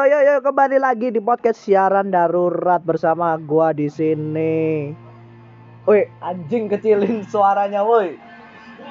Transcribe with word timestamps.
Yo 0.00 0.08
yo 0.08 0.24
yo 0.24 0.40
kembali 0.40 0.80
lagi 0.80 1.12
di 1.12 1.20
podcast 1.20 1.60
siaran 1.60 2.08
darurat 2.08 2.80
bersama 2.80 3.36
gua 3.36 3.76
di 3.76 3.84
sini. 3.92 4.96
Woi, 5.84 6.08
anjing 6.24 6.72
kecilin 6.72 7.20
suaranya 7.28 7.84
woi. 7.84 8.16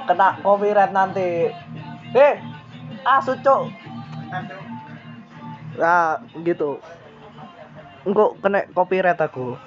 Kena 0.06 0.38
copyright 0.46 0.93
nanti. 0.93 1.50
Eh, 2.14 2.36
asu 3.10 3.34
cok. 3.42 3.74
Nah, 5.82 6.21
gitu. 6.46 6.78
Engkau 8.06 8.37
kena 8.37 8.70
copyright 8.70 9.18
aku. 9.18 9.57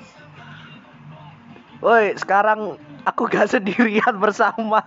Woi, 1.82 2.14
sekarang 2.22 2.78
aku 3.02 3.26
gak 3.26 3.50
sendirian 3.50 4.14
bersama 4.22 4.86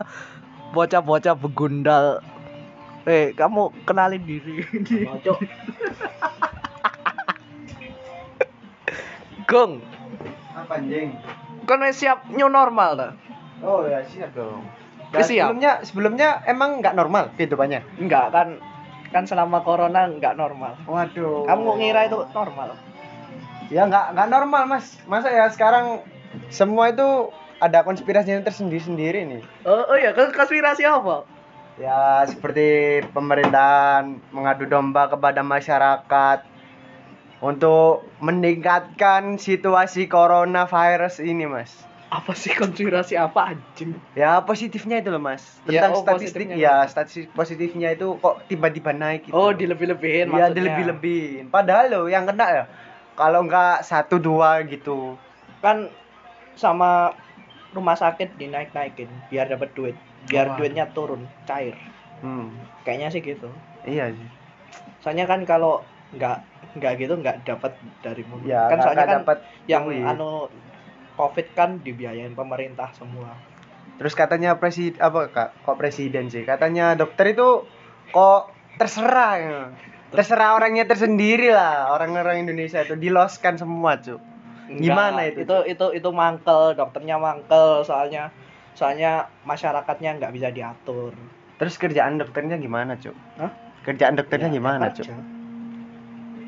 bocah-bocah 0.71 1.35
begundal. 1.35 2.23
Eh, 3.03 3.35
kamu 3.35 3.75
kenalin 3.83 4.23
diri. 4.23 4.63
Cocok. 5.19 5.43
Gong, 9.45 9.77
Apa 10.57 10.81
anjing? 10.81 11.13
kan 11.65 11.81
siap 11.93 12.29
new 12.33 12.49
normal 12.49 12.97
dah. 12.97 13.11
Oh 13.61 13.85
ya 13.85 14.01
siap 14.05 14.33
dong. 14.33 14.65
Wis 15.13 15.29
siap? 15.29 15.53
sebelumnya 15.53 15.71
sebelumnya 15.85 16.29
emang 16.49 16.81
nggak 16.81 16.97
normal 16.97 17.29
kehidupannya. 17.37 17.81
Enggak 18.01 18.33
kan 18.33 18.57
kan 19.13 19.23
selama 19.29 19.61
corona 19.61 20.09
enggak 20.09 20.33
normal. 20.37 20.77
Waduh. 20.89 21.45
Kamu 21.45 21.77
ngira 21.77 22.09
itu 22.09 22.25
normal? 22.33 22.77
Ya 23.69 23.85
nggak 23.85 24.17
nggak 24.17 24.29
normal 24.29 24.61
mas. 24.65 24.97
Masa 25.05 25.29
ya 25.29 25.45
sekarang 25.49 26.01
semua 26.49 26.89
itu 26.93 27.29
ada 27.61 27.81
konspirasinya 27.85 28.43
tersendiri-sendiri 28.43 29.23
nih. 29.25 29.41
Oh, 29.63 29.87
oh 29.87 29.97
ya, 29.97 30.11
konspirasi 30.11 30.83
apa? 30.83 31.23
Ya 31.75 32.23
seperti 32.27 33.01
pemerintahan 33.11 34.19
mengadu 34.31 34.67
domba 34.67 35.11
kepada 35.11 35.43
masyarakat 35.43 36.39
untuk 37.43 38.07
meningkatkan 38.23 39.35
situasi 39.35 40.07
coronavirus 40.07 41.19
ini 41.19 41.47
mas. 41.49 41.71
Apa 42.13 42.31
sih 42.37 42.53
konspirasi 42.55 43.19
apa 43.19 43.55
anjing? 43.57 43.97
Ya 44.15 44.39
positifnya 44.45 45.03
itu 45.03 45.11
loh 45.11 45.19
mas. 45.19 45.59
Ya, 45.67 45.83
Tentang 45.83 45.99
oh, 45.99 46.03
statistik 46.05 46.47
ya 46.55 46.85
statistik 46.87 47.33
positifnya 47.35 47.91
itu 47.91 48.15
kok 48.21 48.45
tiba-tiba 48.47 48.95
naik 48.95 49.27
gitu. 49.27 49.35
Oh, 49.35 49.51
dilebih-lebihin 49.51 50.31
maksudnya. 50.31 50.55
dilebih-lebihin. 50.55 51.45
Padahal 51.51 51.91
loh 51.91 52.05
yang 52.07 52.23
kena 52.23 52.47
ya 52.47 52.63
kalau 53.19 53.43
nggak 53.43 53.83
satu 53.83 54.21
dua 54.21 54.63
gitu. 54.63 55.19
Kan 55.59 55.91
sama 56.55 57.11
rumah 57.75 57.99
sakit 57.99 58.39
dinaik-naikin 58.39 59.11
biar 59.27 59.51
dapat 59.51 59.75
duit. 59.75 59.97
Biar 60.31 60.55
Wah. 60.55 60.57
duitnya 60.57 60.87
turun, 60.95 61.27
cair. 61.43 61.75
Hmm. 62.23 62.53
Kayaknya 62.87 63.07
sih 63.11 63.21
gitu. 63.21 63.51
Iya 63.83 64.15
sih. 64.15 64.29
Soalnya 65.03 65.27
kan 65.27 65.43
kalau 65.43 65.83
nggak 66.13 66.37
nggak 66.75 66.91
gitu 66.99 67.13
nggak 67.17 67.35
dapat 67.47 67.73
dari 68.03 68.23
mulut. 68.27 68.45
Ya 68.45 68.67
kan 68.69 68.77
soalnya 68.83 69.05
kan 69.07 69.17
dapat 69.23 69.37
yang 69.65 69.89
duit. 69.89 70.03
anu 70.05 70.51
covid 71.15 71.47
kan 71.55 71.79
dibiayain 71.81 72.35
pemerintah 72.35 72.91
semua. 72.93 73.33
Terus 73.95 74.11
katanya 74.11 74.59
presiden 74.59 74.99
apa 74.99 75.31
kak? 75.31 75.49
Kok 75.63 75.79
presiden 75.79 76.27
sih? 76.27 76.43
Katanya 76.43 76.99
dokter 76.99 77.31
itu 77.31 77.63
kok 78.11 78.51
terserah 78.75 79.33
ya. 79.39 79.61
Terserah 80.11 80.59
orangnya 80.59 80.83
tersendiri 80.83 81.51
lah. 81.51 81.95
Orang-orang 81.95 82.43
Indonesia 82.43 82.83
itu 82.83 82.99
diloskan 82.99 83.55
semua 83.55 83.99
cuy. 83.99 84.19
Gimana 84.65 85.23
Enggak, 85.23 85.31
itu, 85.31 85.39
Itu 85.45 85.57
itu 85.71 85.85
itu 86.03 86.09
mangkel, 86.11 86.73
dokternya 86.75 87.15
mangkel 87.21 87.85
soalnya 87.85 88.33
soalnya 88.75 89.31
masyarakatnya 89.47 90.19
nggak 90.19 90.33
bisa 90.35 90.51
diatur. 90.51 91.15
Terus 91.55 91.79
kerjaan 91.79 92.19
dokternya 92.19 92.59
gimana 92.59 92.99
cuy? 92.99 93.15
Hah? 93.39 93.51
Kerjaan 93.87 94.19
dokternya 94.19 94.49
Ya, 94.51 94.55
gimana 94.59 94.91
kerja. 94.91 95.15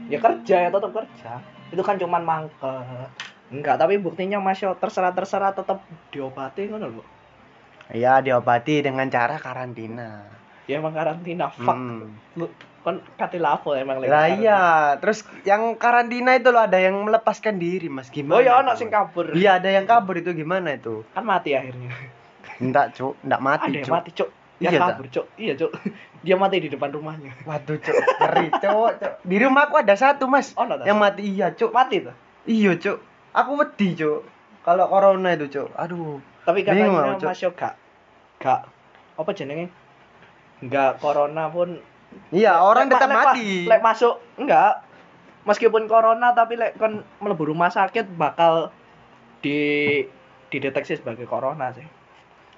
Ya 0.08 0.20
kerja 0.24 0.56
ya 0.68 0.70
tetap 0.72 0.92
kerja. 0.92 1.32
Itu 1.72 1.84
kan 1.84 2.00
cuman 2.00 2.24
mangkel. 2.24 2.76
Enggak, 3.48 3.80
tapi 3.80 3.96
buktinya 4.00 4.44
masih 4.44 4.76
terserah 4.76 5.16
terserah 5.16 5.56
tetap 5.56 5.84
diobati 6.12 6.68
kan 6.68 6.84
lho. 6.84 7.04
Iya 7.92 8.20
diobati 8.20 8.84
dengan 8.84 9.08
cara 9.08 9.40
karantina. 9.40 10.28
Ya 10.68 10.84
emang 10.84 10.92
karantina 10.92 11.48
fuck. 11.48 11.76
Hmm. 11.76 12.20
Lu 12.36 12.52
kan 12.84 13.04
katilapo 13.20 13.76
emang 13.76 14.00
lagi 14.00 14.12
Lah 14.12 14.26
iya, 14.32 14.62
terus 15.00 15.24
yang 15.44 15.76
karantina 15.76 16.40
itu 16.40 16.52
loh 16.56 16.64
ada 16.64 16.80
yang 16.80 16.96
melepaskan 17.04 17.60
diri, 17.60 17.92
Mas. 17.92 18.08
Gimana? 18.08 18.40
Oh 18.40 18.42
ya 18.44 18.64
anak 18.64 18.80
sing 18.80 18.88
kabur. 18.88 19.36
Iya, 19.36 19.60
ada 19.60 19.68
yang 19.72 19.84
kabur 19.84 20.16
itu 20.16 20.32
gimana 20.32 20.76
itu? 20.76 21.04
Kan 21.12 21.28
mati 21.28 21.52
akhirnya. 21.52 21.92
Enggak, 22.64 22.96
Cuk. 22.96 23.20
Enggak 23.28 23.42
mati, 23.44 23.64
Ada 23.68 23.76
yang 23.76 23.88
Cuk. 23.88 23.96
mati, 23.96 24.10
Cuk. 24.16 24.30
Ya 24.58 24.70
Iya, 24.70 24.80
kabur, 24.82 25.06
Cuk. 25.08 25.26
Iya, 25.36 25.54
Cuk. 25.56 25.72
Dia 26.26 26.34
mati 26.34 26.58
di 26.58 26.68
depan 26.68 26.90
rumahnya. 26.90 27.30
Waduh, 27.44 27.78
Cuk. 27.78 27.94
Ngeri, 27.94 28.48
Cuk. 28.52 28.92
Cuk. 28.98 29.14
Di 29.22 29.38
rumahku 29.38 29.76
ada 29.76 29.94
satu, 29.94 30.26
Mas. 30.26 30.50
Oh, 30.54 30.66
ada. 30.66 30.82
Yang 30.82 30.98
mati 30.98 31.22
iya, 31.24 31.48
Cuk. 31.52 31.70
mati 31.70 32.02
tuh. 32.02 32.16
Iya, 32.44 32.74
Cuk. 32.76 32.98
Aku 33.32 33.54
wedi, 33.56 33.94
Cuk. 33.94 34.26
Kalau 34.64 34.86
corona 34.88 35.30
itu, 35.32 35.46
Cuk. 35.48 35.70
Aduh. 35.74 36.18
Tapi 36.42 36.64
Bingung 36.64 36.96
katanya 36.96 37.12
aku, 37.12 37.22
Cuk. 37.22 37.30
masih 37.30 37.48
gak 37.54 37.74
gak 38.38 38.62
apa 39.16 39.30
jenenge? 39.32 39.68
Enggak 40.58 40.98
corona 40.98 41.48
pun 41.48 41.78
Iya, 42.30 42.58
orang 42.58 42.88
Lek- 42.88 42.94
tetap 42.94 43.10
lek- 43.10 43.18
mati. 43.20 43.50
Lek 43.64 43.82
masuk 43.84 44.16
enggak. 44.38 44.82
Meskipun 45.44 45.86
corona 45.86 46.32
tapi 46.32 46.56
lek 46.56 46.76
kon 46.76 47.02
mlebu 47.18 47.44
rumah 47.46 47.68
sakit 47.68 48.10
bakal 48.12 48.72
di 49.40 49.60
dideteksi 50.48 50.96
sebagai 50.96 51.24
corona 51.24 51.70
sih. 51.72 51.84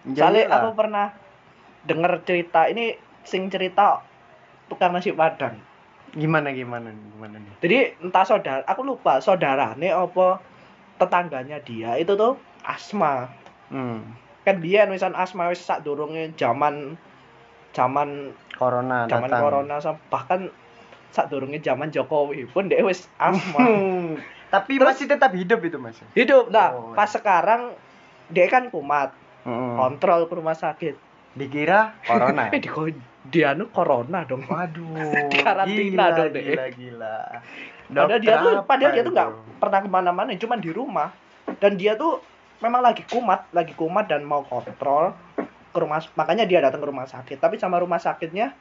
Soalnya 0.08 0.48
Iyalah. 0.48 0.58
aku 0.60 0.70
pernah 0.74 1.06
denger 1.90 2.22
cerita 2.24 2.70
ini 2.70 2.94
sing 3.26 3.50
cerita 3.50 4.06
tukang 4.70 4.94
nasi 4.94 5.10
padang. 5.12 5.58
gimana 6.10 6.50
gimana 6.50 6.90
nih, 6.90 7.06
gimana 7.14 7.38
nih? 7.38 7.54
Jadi 7.62 7.78
entah 8.02 8.26
saudara, 8.26 8.66
aku 8.66 8.82
lupa 8.82 9.18
saudarane 9.20 9.90
apa 9.90 10.42
tetangganya 10.98 11.62
dia 11.62 11.98
itu 11.98 12.14
tuh 12.14 12.34
asma. 12.62 13.30
Hmm. 13.70 14.18
Kan 14.42 14.58
dia 14.58 14.86
wisan 14.86 15.14
asma 15.14 15.50
wis 15.50 15.62
sak 15.62 15.82
durunge 15.82 16.34
zaman 16.34 16.98
zaman 17.72 18.34
Corona 18.52 19.06
zaman 19.06 19.30
datang. 19.30 19.42
corona 19.46 19.76
bahkan 20.10 20.50
sak 21.10 21.30
durunge 21.30 21.62
zaman 21.62 21.90
Jokowi 21.90 22.50
pun 22.50 22.66
dia 22.66 22.82
wis 22.82 23.06
asma. 23.16 23.62
Tapi 24.50 24.82
Terus- 24.82 24.90
masih 24.90 25.06
tetap 25.06 25.30
hidup 25.32 25.62
itu, 25.62 25.78
Mas. 25.78 26.02
Hidup. 26.12 26.50
Nah, 26.50 26.74
Oh. 26.74 26.98
pas 26.98 27.06
sekarang 27.06 27.78
dia 28.28 28.50
kan 28.50 28.74
kumat, 28.74 29.14
Hmm. 29.40 29.78
kontrol 29.78 30.26
ke 30.26 30.34
rumah 30.34 30.58
sakit. 30.58 30.98
Dikira 31.40 31.96
corona. 32.04 32.52
Eh 32.52 32.60
di 32.66 32.70
dia 33.30 33.56
anu 33.56 33.72
corona 33.72 34.28
dong. 34.28 34.44
Waduh. 34.44 35.30
Di 35.32 35.38
karantina 35.48 36.12
gila, 36.12 36.18
dong, 36.20 36.30
Dek. 36.36 36.44
Gila, 36.44 36.66
gila. 36.76 37.16
Padahal 37.90 38.20
dia 38.22 38.36
tuh 38.38 38.54
padahal 38.68 38.92
dia 38.92 39.04
tuh 39.08 39.14
nggak 39.16 39.30
pernah 39.58 39.80
ke 39.82 39.90
mana-mana, 39.90 40.30
cuman 40.36 40.60
di 40.60 40.72
rumah. 40.76 41.10
Dan 41.58 41.80
dia 41.80 41.98
tuh 41.98 42.22
memang 42.62 42.84
lagi 42.84 43.02
kumat, 43.08 43.50
lagi 43.56 43.74
kumat 43.74 44.06
dan 44.12 44.22
mau 44.22 44.46
kontrol 44.46 45.16
ke 45.70 45.78
rumah, 45.78 46.02
makanya 46.18 46.46
dia 46.46 46.60
datang 46.62 46.82
ke 46.84 46.88
rumah 46.90 47.08
sakit. 47.10 47.38
Tapi 47.40 47.56
sama 47.58 47.82
rumah 47.82 47.98
sakitnya 47.98 48.54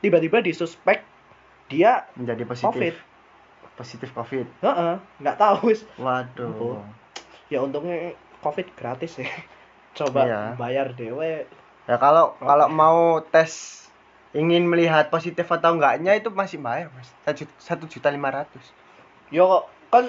tiba-tiba 0.00 0.40
disuspek 0.40 1.04
dia 1.68 2.04
menjadi 2.16 2.42
positif. 2.44 2.68
COVID. 2.68 2.94
Positif 3.76 4.08
COVID. 4.12 4.46
Heeh, 4.60 4.94
nggak 5.20 5.36
tahu. 5.40 5.72
Waduh. 6.00 6.80
Oh. 6.80 6.84
Ya 7.48 7.60
untungnya 7.64 8.16
COVID 8.44 8.76
gratis 8.76 9.20
ya. 9.20 9.28
Coba 9.98 10.24
Iya. 10.24 10.40
bayar 10.56 10.96
dewe. 10.96 11.44
Ya 11.86 11.96
kalau 11.98 12.38
Oke. 12.38 12.46
kalau 12.46 12.66
mau 12.70 13.18
tes 13.26 13.82
ingin 14.32 14.64
melihat 14.64 15.10
positif 15.12 15.44
atau 15.50 15.76
enggaknya 15.76 16.16
itu 16.16 16.32
masih 16.32 16.62
bayar, 16.62 16.88
Mas. 16.94 17.10
Satu 17.58 17.84
juta 17.90 18.08
lima 18.08 18.30
ratus. 18.32 18.64
Yo 19.28 19.66
kan 19.92 20.08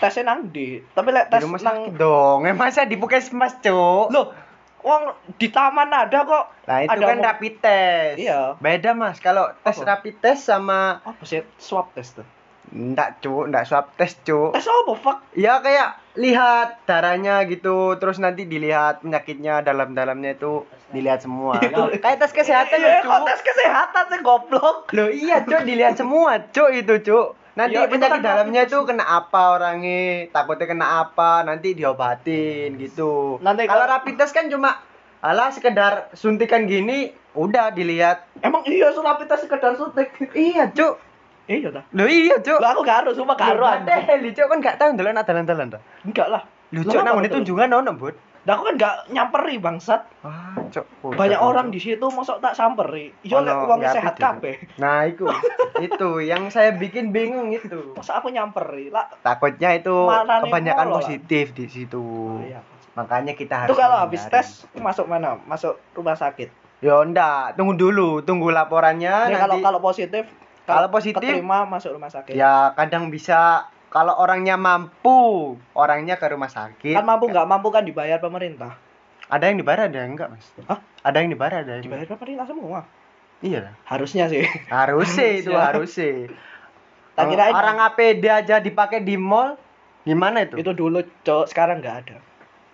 tesnya 0.00 0.34
nang 0.34 0.50
di, 0.50 0.82
tapi 0.94 1.14
lek 1.14 1.30
tes 1.30 1.44
nang 1.62 1.94
dong. 1.94 2.46
Eh 2.48 2.54
masa 2.56 2.86
di 2.86 2.96
puskesmas, 2.98 3.60
Cuk? 3.62 4.10
Loh, 4.10 4.34
wong 4.82 5.14
di 5.38 5.48
taman 5.50 5.90
ada 5.90 6.24
kok. 6.26 6.44
Nah, 6.68 6.78
itu 6.84 6.90
ada 6.92 7.04
kan 7.08 7.18
rapid 7.22 7.54
test. 7.60 8.16
Iya. 8.20 8.40
Beda, 8.60 8.90
Mas. 8.92 9.18
Kalau 9.18 9.50
tes 9.62 9.76
Apa? 9.80 9.96
rapid 9.96 10.14
test 10.22 10.48
sama 10.48 11.00
Apa 11.02 11.22
sih 11.26 11.42
swab 11.58 11.90
test 11.94 12.18
tuh? 12.18 12.26
Enggak, 12.74 13.22
Cuk, 13.22 13.46
enggak 13.46 13.64
swab 13.64 13.86
test, 13.94 14.18
Cuk. 14.22 14.50
Tes 14.52 14.66
apa 14.66 14.92
fuck? 14.98 15.18
Ya 15.32 15.62
kayak 15.62 16.02
lihat 16.14 16.82
darahnya 16.84 17.46
gitu, 17.46 17.94
terus 17.96 18.18
nanti 18.18 18.44
dilihat 18.44 19.00
penyakitnya 19.00 19.62
dalam-dalamnya 19.62 20.34
itu 20.34 20.66
dilihat 20.90 21.22
semua. 21.22 21.58
Itu- 21.64 21.94
kayak 21.96 22.18
tes 22.18 22.34
kesehatan 22.34 22.78
ya, 22.78 23.00
kok 23.00 23.08
Cuk. 23.08 23.24
tes 23.24 23.40
kesehatan 23.40 24.04
sih 24.10 24.20
goblok. 24.20 24.76
Loh 24.90 25.08
iya, 25.08 25.42
Cuk, 25.42 25.62
dilihat 25.62 25.94
semua, 25.94 26.42
Cuk 26.50 26.74
itu, 26.74 26.94
Cuk. 27.00 27.28
Nanti 27.54 27.78
Ya, 27.78 27.86
itu 27.86 27.94
penyakit 27.94 28.18
kan 28.18 28.26
dalamnya 28.26 28.66
itu 28.66 28.78
kena 28.82 29.04
apa 29.06 29.54
orangnya, 29.54 30.26
takutnya 30.34 30.66
kena 30.66 30.86
apa, 31.00 31.46
nanti 31.46 31.70
diobatin 31.72 32.74
gitu. 32.74 33.38
Nanti 33.38 33.70
kalau 33.70 33.86
kalau- 33.86 33.94
rapid 33.94 34.14
test 34.18 34.34
kan 34.34 34.50
cuma 34.50 34.82
alah 35.22 35.54
sekedar 35.54 36.10
suntikan 36.12 36.66
gini, 36.66 37.14
udah 37.32 37.70
dilihat. 37.70 38.26
Emang 38.42 38.66
iya 38.66 38.90
so 38.90 39.00
rapid 39.00 39.30
test 39.30 39.46
sekedar 39.46 39.78
suntik. 39.78 40.10
Iya, 40.34 40.68
Cuk. 40.68 41.13
Iya 41.46 41.68
dah. 41.68 41.84
Loh 41.92 42.08
iya, 42.08 42.36
Cuk. 42.40 42.58
Lah 42.58 42.72
aku 42.72 42.80
gak 42.82 43.04
harus, 43.04 43.14
sumpah 43.14 43.36
gak 43.36 43.48
harus. 43.54 43.66
Ada 43.84 44.16
Cuk 44.32 44.46
kan 44.48 44.58
gak 44.60 44.76
tahu 44.76 44.88
dalan 44.96 45.16
dalan 45.18 45.44
dalan. 45.44 45.68
Enggak 46.02 46.28
lah. 46.28 46.42
Lah, 46.72 46.82
Cuk 46.82 47.00
nang 47.04 47.20
betul? 47.20 47.40
tunjungan 47.40 47.70
ono, 47.70 47.92
Bud. 47.94 48.16
Nah, 48.44 48.60
aku 48.60 48.68
kan 48.68 48.74
nggak 48.76 48.96
nyamperi 49.08 49.56
bangsat. 49.56 50.04
Cok. 50.68 50.86
Udah, 51.00 51.16
Banyak 51.16 51.40
Cok. 51.40 51.48
orang 51.48 51.66
di 51.72 51.80
situ 51.80 52.04
mosok 52.04 52.44
tak 52.44 52.52
samperi. 52.52 53.08
Yo 53.24 53.40
Ono 53.40 53.48
lek 53.48 53.56
nggak 53.56 53.94
sehat 53.94 54.14
Cok. 54.14 54.20
kabeh. 54.20 54.54
Nah, 54.76 55.08
itu. 55.08 55.24
itu 55.80 56.08
yang 56.20 56.52
saya 56.52 56.76
bikin 56.76 57.08
bingung 57.08 57.48
itu. 57.48 57.96
Masa 57.96 58.20
aku 58.20 58.28
nyamperin? 58.28 58.92
Lah, 58.92 59.08
Takutnya 59.24 59.72
itu 59.72 59.96
kebanyakan 60.44 60.86
molo 60.86 60.92
lah. 60.92 61.00
positif 61.00 61.56
di 61.56 61.66
situ. 61.66 62.04
iya. 62.44 62.60
Makanya 62.92 63.32
kita 63.32 63.64
harus 63.64 63.72
Itu 63.72 63.80
kalau 63.80 63.96
habis 63.96 64.22
tes 64.28 64.68
masuk 64.76 65.08
mana? 65.08 65.40
Masuk 65.44 65.80
rumah 65.96 66.12
sakit. 66.12 66.52
Ya 66.78 67.00
enggak, 67.00 67.56
tunggu 67.56 67.74
dulu, 67.74 68.20
tunggu 68.20 68.52
laporannya 68.52 69.32
Ya, 69.32 69.40
kalau 69.40 69.56
nanti. 69.56 69.64
kalau 69.64 69.80
positif 69.80 70.28
Kalau 70.64 70.88
positif, 70.88 71.20
keterima 71.20 71.68
masuk 71.68 71.92
rumah 71.96 72.08
sakit. 72.08 72.32
ya 72.32 72.72
kadang 72.72 73.12
bisa 73.12 73.68
kalau 73.92 74.16
orangnya 74.16 74.56
mampu, 74.58 75.54
orangnya 75.76 76.16
ke 76.16 76.26
rumah 76.26 76.48
sakit. 76.50 76.98
Kan 76.98 77.06
mampu 77.06 77.30
nggak 77.30 77.46
mampu 77.46 77.68
kan 77.70 77.84
dibayar 77.86 78.18
pemerintah. 78.18 78.74
Ada 79.28 79.52
yang 79.52 79.56
dibayar, 79.60 79.88
ada 79.88 79.98
yang 80.04 80.18
enggak, 80.18 80.28
Mas. 80.32 80.46
Hah? 80.68 80.80
Ada 81.00 81.24
yang 81.24 81.30
dibayar, 81.32 81.64
ada 81.64 81.80
yang 81.80 81.84
Dibayar 81.84 82.06
pemerintah 82.10 82.46
semua. 82.48 82.84
Iya. 83.44 83.76
Harusnya 83.84 84.28
sih. 84.32 84.44
Harus 84.68 85.08
sih 85.12 85.44
itu 85.44 85.52
harus 85.52 85.90
sih. 85.92 86.28
Tak 87.14 87.30
kirain 87.30 87.54
orang 87.54 87.78
APD 87.78 88.24
aja 88.26 88.58
dipakai 88.58 89.04
di 89.04 89.14
mall, 89.14 89.54
gimana 90.02 90.42
itu? 90.42 90.58
itu 90.58 90.74
dulu 90.74 91.04
cowok 91.22 91.46
sekarang 91.46 91.78
nggak 91.78 91.96
ada. 92.04 92.16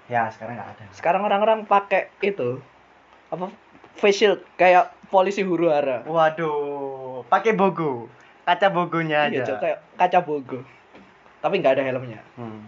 Ya, 0.09 0.33
sekarang 0.33 0.57
nggak 0.57 0.71
ada. 0.79 0.85
Sekarang 0.97 1.23
orang-orang 1.29 1.69
pakai 1.69 2.09
itu 2.25 2.63
apa 3.31 3.53
face 4.01 4.25
shield 4.25 4.41
kayak 4.57 4.95
polisi 5.13 5.45
huru 5.45 5.69
hara. 5.69 6.07
Waduh, 6.09 7.10
pakai 7.29 7.53
bogo. 7.53 8.09
Kaca 8.47 8.69
bogonya 8.73 9.29
Iya, 9.31 9.43
aja. 9.43 9.55
Cok, 9.55 9.59
kayak 9.63 9.79
kaca 9.95 10.19
bogo. 10.25 10.59
Tapi 11.41 11.55
nggak 11.61 11.75
ada 11.79 11.85
helmnya. 11.87 12.21
Hmm. 12.35 12.67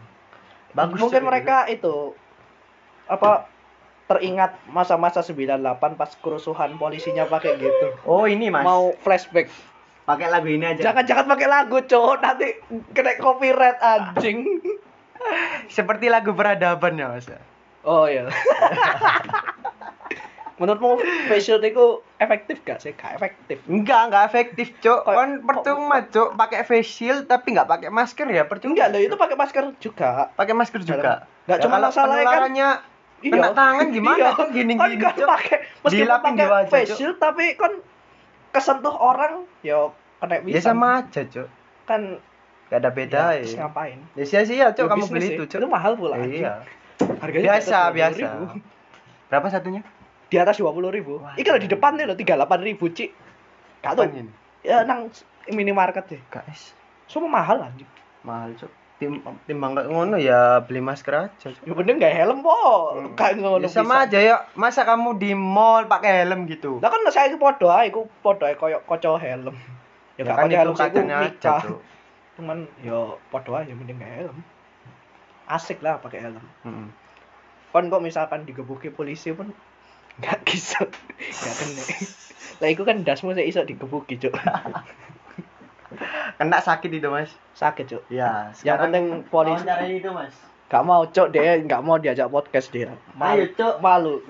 Bagus. 0.73 1.01
Mungkin 1.01 1.23
mereka 1.27 1.69
itu 1.69 2.17
apa 3.11 3.49
teringat 4.09 4.57
masa-masa 4.69 5.25
98 5.25 5.97
pas 5.97 6.11
kerusuhan 6.21 6.77
polisinya 6.77 7.25
pakai 7.29 7.57
gitu. 7.57 7.69
itu. 7.69 7.89
Oh, 8.05 8.29
ini 8.29 8.53
Mas. 8.53 8.65
Mau 8.65 8.93
flashback. 9.01 9.49
pakai 10.03 10.27
lagu 10.29 10.51
ini 10.51 10.67
aja. 10.67 10.91
Jangan-jangan 10.91 11.31
pakai 11.31 11.47
lagu, 11.47 11.79
cowok 11.87 12.17
nanti 12.19 12.59
kena 12.91 13.15
copyright 13.23 13.79
anjing. 13.79 14.59
Seperti 15.71 16.11
lagu 16.11 16.35
peradaban 16.35 16.99
ya, 16.99 17.07
Mas. 17.07 17.31
Oh 17.87 18.11
iya. 18.11 18.27
Menurutmu 20.55 21.01
face 21.27 21.45
shield 21.45 21.63
itu 21.63 21.85
efektif 22.17 22.61
gak 22.63 22.79
sih? 22.79 22.93
Gak 22.93 23.17
efektif. 23.17 23.59
Enggak, 23.65 24.09
enggak 24.09 24.25
efektif, 24.27 24.67
Cok. 24.79 25.01
Kan 25.03 25.31
percuma, 25.41 26.05
Cok, 26.05 26.35
pakai 26.35 26.61
face 26.63 26.91
shield 26.91 27.25
tapi 27.25 27.53
enggak 27.53 27.67
pakai 27.67 27.89
masker 27.89 28.27
ya, 28.27 28.45
percuma. 28.45 28.73
Enggak, 28.73 28.87
loh 28.91 29.01
itu 29.01 29.17
pakai 29.17 29.37
masker 29.37 29.65
juga. 29.79 30.29
pakai 30.33 30.55
masker 30.55 30.81
juga. 30.83 31.25
Nggak 31.43 31.59
Ya, 31.59 31.63
cuma 31.63 31.77
kalau 31.77 31.89
masalahnya 31.89 32.13
kan- 32.15 32.23
penularannya 32.23 32.71
kena 33.23 33.51
tangan 33.53 33.87
gimana 33.89 34.17
Iya. 34.19 34.31
Cok, 34.33 34.49
gini-gini, 34.51 34.95
kan, 34.99 35.13
kan 35.15 35.27
pakai 35.29 35.57
meskipun 35.81 36.35
pakai 36.37 36.85
shield 36.87 37.17
tapi 37.17 37.45
kan 37.55 37.73
kesentuh 38.51 38.93
orang 38.93 39.47
ya 39.61 39.89
kena 40.19 40.35
Ya 40.37 40.43
bisa. 40.43 40.61
sama 40.69 41.03
aja, 41.03 41.23
Cok. 41.23 41.49
kan 41.85 42.03
Gak 42.67 42.81
ada 42.81 42.91
beda 42.91 43.37
ya, 43.37 43.45
ya. 43.45 43.57
ngapain? 43.63 44.01
Ya 44.17 44.25
sia-sia, 44.25 44.73
Cok, 44.73 44.81
Ya, 44.81 44.91
kamu 44.91 45.05
beli 45.07 45.27
itu, 45.35 45.45
Cok. 45.45 45.61
Itu 45.61 45.69
mahal 45.69 45.93
pula. 45.93 46.17
Iya. 46.19 46.65
Harganya 47.21 47.47
Biasa, 47.53 47.79
biasa. 47.91 48.27
20.000. 48.49 49.29
Berapa 49.29 49.47
satunya? 49.49 49.83
Di 50.33 50.41
atas 50.41 50.57
20.000. 50.57 50.73
Wah. 51.21 51.37
Ini 51.37 51.45
kalau 51.45 51.61
di 51.61 51.69
depan 51.69 51.93
nih 52.01 52.09
loh 52.09 52.17
38.000, 52.17 52.97
Cik. 52.97 53.11
Gak 53.85 53.93
tau. 53.93 54.09
Ya 54.65 54.81
nang 54.89 55.13
minimarket 55.53 56.09
deh. 56.09 56.23
Guys, 56.33 56.73
Semua 57.05 57.29
mahal 57.29 57.61
anjing. 57.61 57.85
mahal, 58.25 58.57
Cok. 58.57 58.73
Tim 58.97 59.19
timbang 59.51 59.75
kayak 59.75 59.91
ngono 59.91 60.15
ya 60.15 60.63
beli 60.63 60.79
masker 60.79 61.27
aja, 61.27 61.53
Cok. 61.53 61.67
Ya 61.69 61.73
bener 61.77 61.95
gak 62.01 62.15
helm 62.17 62.41
po. 62.41 62.57
Kayak 63.13 63.45
ngono 63.45 63.67
Ya 63.67 63.69
sama 63.69 64.09
aja 64.09 64.17
ya. 64.17 64.37
Masa 64.57 64.89
kamu 64.89 65.21
di 65.21 65.37
mall 65.37 65.85
pakai 65.85 66.25
helm 66.25 66.49
gitu? 66.49 66.81
Lah 66.81 66.89
kan 66.89 67.05
saya 67.13 67.35
padha 67.37 67.83
ae, 67.85 67.93
iku 67.93 68.09
padha 68.25 68.49
ae 68.49 68.57
koyo 68.57 68.81
kaca 68.89 69.21
helm. 69.21 69.53
Ya, 70.17 70.25
Ya 70.25 70.33
kan 70.33 70.49
helm 70.49 70.73
kacanya 70.73 71.29
aja. 71.29 71.61
Cok. 71.61 71.77
Cuman 72.41 72.65
yo 72.81 73.21
padha 73.29 73.67
ae 73.67 73.75
mending 73.75 74.01
gak 74.01 74.15
helm. 74.25 74.39
Asik 75.51 75.83
lah 75.85 75.99
pakai 76.01 76.23
helm. 76.25 76.41
Mm-mm. 76.65 76.89
Kon 77.75 77.91
kok 77.91 78.01
misalkan 78.01 78.47
digebuki 78.47 78.89
polisi 78.89 79.35
pun 79.35 79.51
gak 80.21 80.39
bisa. 80.45 80.85
Gak 81.17 81.55
kena. 81.57 81.83
Lah 82.61 82.69
iku 82.69 82.83
kan 82.83 83.01
dasmu 83.01 83.33
sih 83.33 83.43
iso 83.43 83.63
digebuki, 83.63 84.17
Cuk. 84.17 84.33
Kena 86.37 86.59
sakit 86.59 86.91
itu, 86.91 87.07
Mas. 87.09 87.31
Sakit, 87.55 87.85
Cuk. 87.87 88.03
Ya, 88.09 88.51
Yang 88.61 88.77
penting 88.83 89.05
polisi 89.29 89.63
Wawancara 89.63 89.85
itu, 89.89 90.09
Mas. 90.11 90.35
gak 90.69 90.83
mau, 90.85 91.05
Cuk. 91.05 91.31
Dia 91.31 91.57
gak 91.63 91.81
mau 91.81 91.97
diajak 91.97 92.29
podcast 92.29 92.69
dia. 92.69 92.91
Ayo, 93.17 93.49
Cok. 93.55 93.81
Malu. 93.81 94.21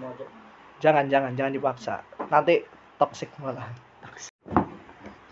Jangan, 0.79 1.07
jangan, 1.07 1.33
jangan 1.35 1.53
dipaksa. 1.55 1.95
Nanti 2.29 2.63
toxic 2.99 3.31
malah. 3.39 3.67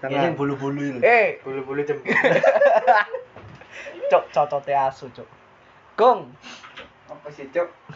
Ini 0.00 0.32
yang 0.32 0.32
bulu-bulu 0.32 0.80
itu. 0.80 0.98
Eh, 1.04 1.44
Bulu-bulu 1.44 1.84
jempol. 1.84 2.08
cok 4.10 4.24
cocote 4.32 4.72
asu, 4.72 5.12
Cuk. 5.12 5.28
Gong, 5.92 6.32
Apa 7.12 7.28
sih, 7.28 7.44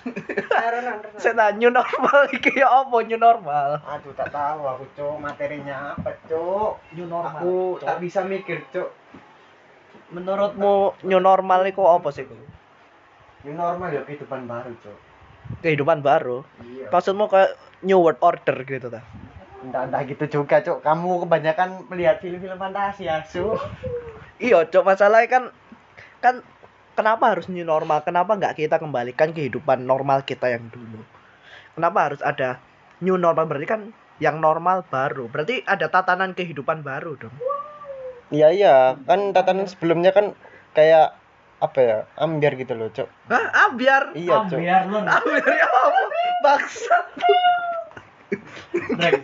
Cok? 0.04 1.16
saya 1.16 1.32
tanya 1.32 1.56
new 1.56 1.70
normal 1.72 2.18
iki 2.36 2.52
ya 2.60 2.68
apa 2.84 2.96
new 3.04 3.16
normal? 3.16 3.80
Aduh, 3.88 4.12
tak 4.12 4.28
tahu 4.28 4.60
aku, 4.68 4.84
Cok. 4.96 5.16
Materinya 5.20 5.96
apa, 5.96 6.12
Cok? 6.28 6.72
New 6.92 7.06
Aku 7.08 7.80
tak 7.80 7.98
bisa 8.04 8.20
mikir, 8.24 8.60
Cok. 8.68 8.90
Menurutmu 10.12 11.00
new 11.08 11.20
normal 11.20 11.64
itu 11.64 11.80
apa 11.80 12.08
sih? 12.12 12.28
Gong? 12.28 12.44
Ini 13.44 13.52
normal 13.56 13.88
ya 13.92 14.02
kehidupan 14.04 14.44
baru, 14.44 14.72
Cok. 14.84 14.98
Kehidupan 15.64 15.98
baru. 16.04 16.44
Iya. 16.60 16.92
Maksudmu 16.92 17.24
kayak 17.28 17.56
new 17.80 18.00
world 18.00 18.20
order 18.20 18.56
gitu 18.64 18.88
ta? 18.92 19.00
Enggak, 19.64 19.82
enggak 19.88 20.02
gitu 20.12 20.24
juga, 20.40 20.56
Cok. 20.60 20.84
Kamu 20.84 21.24
kebanyakan 21.24 21.88
melihat 21.88 22.20
film-film 22.20 22.60
fantasi, 22.60 23.08
asu. 23.08 23.56
Iya, 24.36 24.68
Cok, 24.68 24.84
masalahnya 24.84 25.28
kan 25.32 25.44
kan 26.20 26.40
kenapa 26.94 27.34
harus 27.34 27.50
new 27.50 27.66
normal? 27.66 28.02
Kenapa 28.06 28.38
nggak 28.38 28.54
kita 28.58 28.78
kembalikan 28.78 29.34
kehidupan 29.34 29.84
normal 29.84 30.22
kita 30.22 30.50
yang 30.50 30.70
dulu? 30.70 31.02
Kenapa 31.74 32.10
harus 32.10 32.22
ada 32.22 32.62
new 33.02 33.18
normal? 33.18 33.50
Berarti 33.50 33.66
kan 33.68 33.80
yang 34.22 34.38
normal 34.38 34.86
baru. 34.86 35.26
Berarti 35.26 35.66
ada 35.66 35.90
tatanan 35.90 36.32
kehidupan 36.32 36.86
baru 36.86 37.18
dong. 37.18 37.34
Iya, 38.30 38.48
iya. 38.54 38.76
Kan 39.04 39.34
tatanan 39.34 39.66
sebelumnya 39.66 40.14
kan 40.14 40.32
kayak 40.72 41.18
apa 41.58 41.78
ya? 41.82 41.98
Ambiar 42.14 42.54
gitu 42.54 42.78
loh, 42.78 42.88
Cok. 42.94 43.08
Hah? 43.30 43.44
Ambiar? 43.68 44.14
Iya, 44.14 44.46
Cok. 44.46 44.58
lu 44.90 44.98
Ambiar 45.02 45.50
ya 45.50 45.66
apa? 45.66 46.00
Biar 48.94 49.14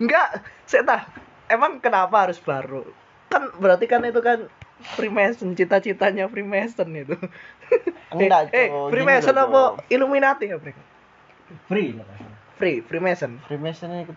Enggak, 0.00 0.28
saya 0.64 0.82
tah. 0.86 1.02
Emang 1.50 1.82
kenapa 1.82 2.30
harus 2.30 2.38
baru? 2.38 2.86
Kan 3.26 3.50
berarti 3.58 3.90
kan 3.90 4.06
itu 4.06 4.22
kan 4.22 4.46
Freemason, 4.82 5.52
cita-citanya 5.54 6.26
Freemason 6.26 6.88
itu. 6.92 7.16
Enggak, 8.14 8.50
eh, 8.50 8.66
eh, 8.66 8.66
Cok. 8.68 8.88
Gini 8.88 8.90
Freemason 8.90 9.36
apa. 9.36 9.60
Illuminati 9.86 10.50
ya, 10.50 10.56
Bre? 10.58 10.74
free. 11.66 11.98
Free, 12.56 12.76
Freemason. 12.82 13.38
Freemason 13.46 13.90
itu. 14.00 14.12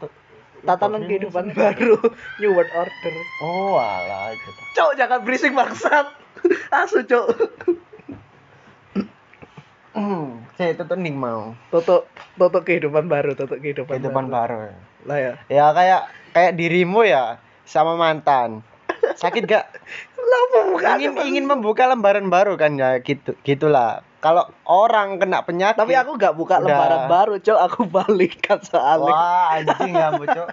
Tatanan 0.64 1.04
kehidupan 1.04 1.52
baru, 1.52 2.00
New 2.40 2.56
World 2.56 2.72
Order. 2.72 3.14
Oh, 3.44 3.76
alah 3.76 4.32
itu. 4.32 4.50
Cok, 4.80 4.92
jangan 4.96 5.20
berisik 5.22 5.52
bangsat. 5.52 6.08
Asu, 6.80 7.04
Cok. 7.04 7.28
Hmm, 9.94 10.42
saya 10.58 10.74
itu 10.74 10.84
tuh 10.90 10.98
ning 10.98 11.14
mau. 11.14 11.54
Tutup 11.70 12.10
tutup 12.34 12.66
kehidupan 12.66 13.06
baru, 13.06 13.38
tutup 13.38 13.62
kehidupan, 13.62 14.02
Kehidupan 14.02 14.26
baru. 14.26 14.74
baru. 14.74 15.06
Lah 15.06 15.18
ya. 15.22 15.34
Ya 15.54 15.66
kayak 15.70 16.02
kayak 16.34 16.54
dirimu 16.58 17.06
ya 17.06 17.38
sama 17.64 17.94
mantan. 17.94 18.66
Sakit 19.18 19.44
gak? 19.46 19.66
Lah 20.18 20.44
bukan. 20.52 20.98
ingin 20.98 21.14
ingin 21.26 21.46
membuka 21.46 21.86
lembaran 21.86 22.28
baru 22.32 22.58
kan 22.58 22.78
ya 22.78 22.98
gitu 23.02 23.38
gitulah. 23.46 24.02
Kalau 24.24 24.48
orang 24.64 25.20
kena 25.20 25.44
penyakit. 25.44 25.76
Tapi 25.76 26.00
aku 26.00 26.16
gak 26.16 26.32
buka 26.40 26.64
Udah. 26.64 26.64
lembaran 26.64 27.02
baru, 27.12 27.34
Cok. 27.44 27.60
Aku 27.68 27.82
balikan 28.00 28.64
soalnya. 28.64 29.12
Wah, 29.12 29.60
anjing 29.60 29.92
kamu, 29.92 30.24
Cok. 30.32 30.50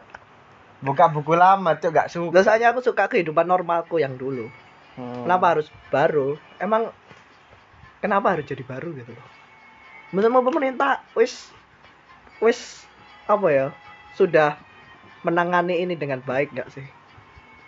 Buka 0.83 1.05
buku 1.15 1.39
lama, 1.39 1.79
Cok, 1.79 1.91
gak 1.95 2.09
suka. 2.11 2.35
Biasanya 2.35 2.75
aku 2.75 2.83
suka 2.83 3.07
kehidupan 3.07 3.47
normalku 3.47 4.03
yang 4.03 4.19
dulu. 4.19 4.51
Hmm. 4.99 5.23
Kenapa 5.23 5.55
harus 5.55 5.71
baru? 5.87 6.35
Emang 6.59 6.91
kenapa 8.03 8.35
harus 8.35 8.51
jadi 8.51 8.67
baru 8.67 8.91
gitu 8.99 9.15
loh? 9.15 9.27
Menurut 10.11 10.51
pemerintah 10.51 11.07
wis 11.15 11.55
wis 12.43 12.83
apa 13.31 13.47
ya? 13.55 13.67
Sudah 14.19 14.59
menangani 15.23 15.79
ini 15.79 15.95
dengan 15.95 16.19
baik 16.27 16.51
nggak 16.59 16.75
sih? 16.75 16.87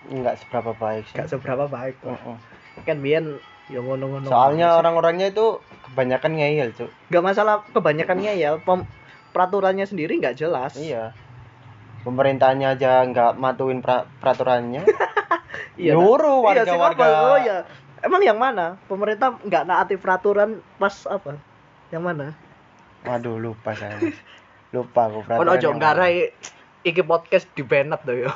Enggak 0.09 0.41
seberapa 0.41 0.73
baik 0.73 1.05
sih. 1.07 1.17
Nggak 1.17 1.29
seberapa 1.29 1.65
baik. 1.67 1.95
lah. 2.03 2.17
Mm-mm. 2.17 2.37
Kan 2.83 2.99
biyen 2.99 3.39
ya 3.69 3.79
ngono-ngono. 3.79 4.27
Soalnya 4.27 4.75
orang-orangnya 4.75 5.29
itu 5.29 5.61
kebanyakan 5.85 6.33
ngeyel, 6.35 6.69
Cok. 6.73 6.91
nggak 7.09 7.23
masalah 7.23 7.55
kebanyakannya 7.69 8.33
ya 8.35 8.57
pem- 8.59 8.89
peraturannya 9.31 9.85
sendiri 9.85 10.19
nggak 10.19 10.37
jelas. 10.37 10.75
Iya. 10.75 11.13
Pemerintahnya 12.03 12.75
aja 12.75 13.05
nggak 13.05 13.37
matuin 13.37 13.79
pra- 13.79 14.09
peraturannya. 14.19 14.83
Iya. 15.73 15.97
Nyuruh 15.97 16.45
Iya, 16.45 16.65
warga-warga. 16.69 17.01
apa? 17.01 17.25
Oh 17.27 17.39
ya. 17.39 17.57
Emang 18.01 18.21
yang 18.21 18.37
mana? 18.37 18.77
Pemerintah 18.89 19.37
nggak 19.39 19.65
naati 19.65 19.97
peraturan 19.97 20.61
pas 20.77 20.93
apa? 21.07 21.37
Yang 21.89 22.03
mana? 22.03 22.27
Waduh, 23.03 23.37
lupa 23.37 23.73
saya. 23.73 23.97
Lupa 24.69 25.09
aku 25.09 25.21
peraturan 25.27 25.49
ojo 25.51 25.67
yang 25.67 25.79
ngarai 25.79 26.33
iki 26.83 27.01
podcast 27.01 27.49
di 27.53 27.63
Benet 27.63 28.01
tuh 28.03 28.17
yo. 28.19 28.33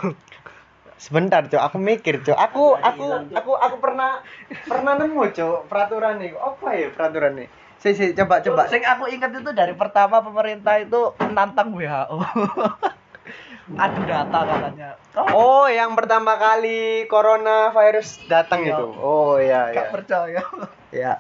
Sebentar, 0.96 1.44
Cok. 1.44 1.60
Aku 1.60 1.76
mikir, 1.76 2.24
Cok. 2.24 2.36
Aku 2.36 2.72
aku 2.72 3.06
aku 3.30 3.52
aku 3.52 3.76
pernah 3.78 4.24
pernah 4.64 4.96
nemu, 4.96 5.28
Cok, 5.28 5.68
peraturan 5.68 6.16
nih. 6.16 6.32
Apa 6.32 6.68
ya 6.72 6.88
peraturan 6.88 7.36
nih? 7.36 7.48
Si, 7.76 7.92
si, 7.92 8.16
coba 8.16 8.40
coba. 8.40 8.64
Sing 8.72 8.80
aku 8.80 9.04
ingat 9.12 9.36
itu 9.36 9.52
dari 9.52 9.76
pertama 9.76 10.24
pemerintah 10.24 10.80
itu 10.80 11.12
nantang 11.30 11.76
WHO. 11.76 12.16
Adu 13.82 14.02
data 14.06 14.38
katanya. 14.46 14.94
Oh, 15.18 15.26
Oh, 15.34 15.64
yang 15.66 15.98
pertama 15.98 16.38
kali 16.38 17.04
coronavirus 17.10 18.30
datang 18.30 18.62
Iya. 18.62 18.78
itu. 18.78 18.86
Oh, 18.96 19.36
iya 19.42 19.74
gak 19.74 19.90
iya. 19.90 19.92
percaya. 19.92 20.42
Ya. 20.94 21.14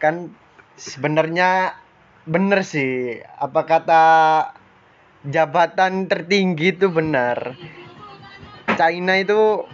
Kan 0.00 0.32
sebenarnya 0.74 1.76
bener 2.24 2.64
sih 2.64 3.20
apa 3.36 3.68
kata 3.68 4.04
jabatan 5.22 6.08
tertinggi 6.08 6.74
itu 6.74 6.88
benar. 6.88 7.54
China 8.76 9.14
itu 9.18 9.66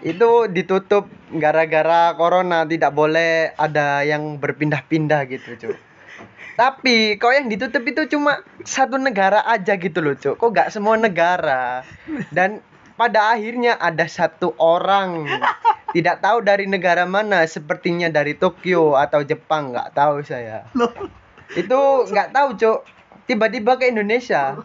itu 0.00 0.30
ditutup 0.48 1.12
gara-gara 1.30 2.16
corona 2.16 2.64
tidak 2.64 2.92
boleh 2.96 3.52
ada 3.54 4.00
yang 4.02 4.40
berpindah-pindah 4.40 5.28
gitu, 5.28 5.56
Cuk. 5.60 5.76
Tapi 6.56 7.16
kok 7.16 7.32
yang 7.32 7.48
ditutup 7.48 7.84
itu 7.84 8.16
cuma 8.16 8.44
satu 8.64 8.96
negara 9.00 9.44
aja 9.44 9.76
gitu 9.76 10.00
loh, 10.00 10.16
Cuk. 10.16 10.40
Kok 10.40 10.50
gak 10.52 10.68
semua 10.72 10.96
negara. 10.96 11.84
Dan 12.32 12.64
pada 12.96 13.32
akhirnya 13.32 13.76
ada 13.80 14.04
satu 14.08 14.52
orang 14.60 15.24
tidak 15.96 16.20
tahu 16.20 16.44
dari 16.44 16.68
negara 16.68 17.08
mana, 17.08 17.44
sepertinya 17.48 18.12
dari 18.12 18.36
Tokyo 18.36 18.96
atau 18.96 19.24
Jepang, 19.24 19.72
nggak 19.72 19.96
tahu 19.96 20.20
saya. 20.20 20.68
Itu 21.56 22.08
nggak 22.08 22.32
tahu, 22.32 22.48
Cuk. 22.56 22.78
Tiba-tiba 23.24 23.80
ke 23.80 23.88
Indonesia. 23.88 24.58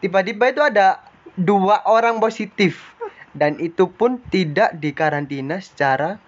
Tiba-tiba 0.00 0.52
itu 0.52 0.60
ada 0.64 1.09
dua 1.38 1.82
orang 1.86 2.18
positif 2.18 2.94
dan 3.34 3.58
itu 3.62 3.86
pun 3.86 4.18
tidak 4.30 4.74
dikarantina 4.78 5.62
secara 5.62 6.18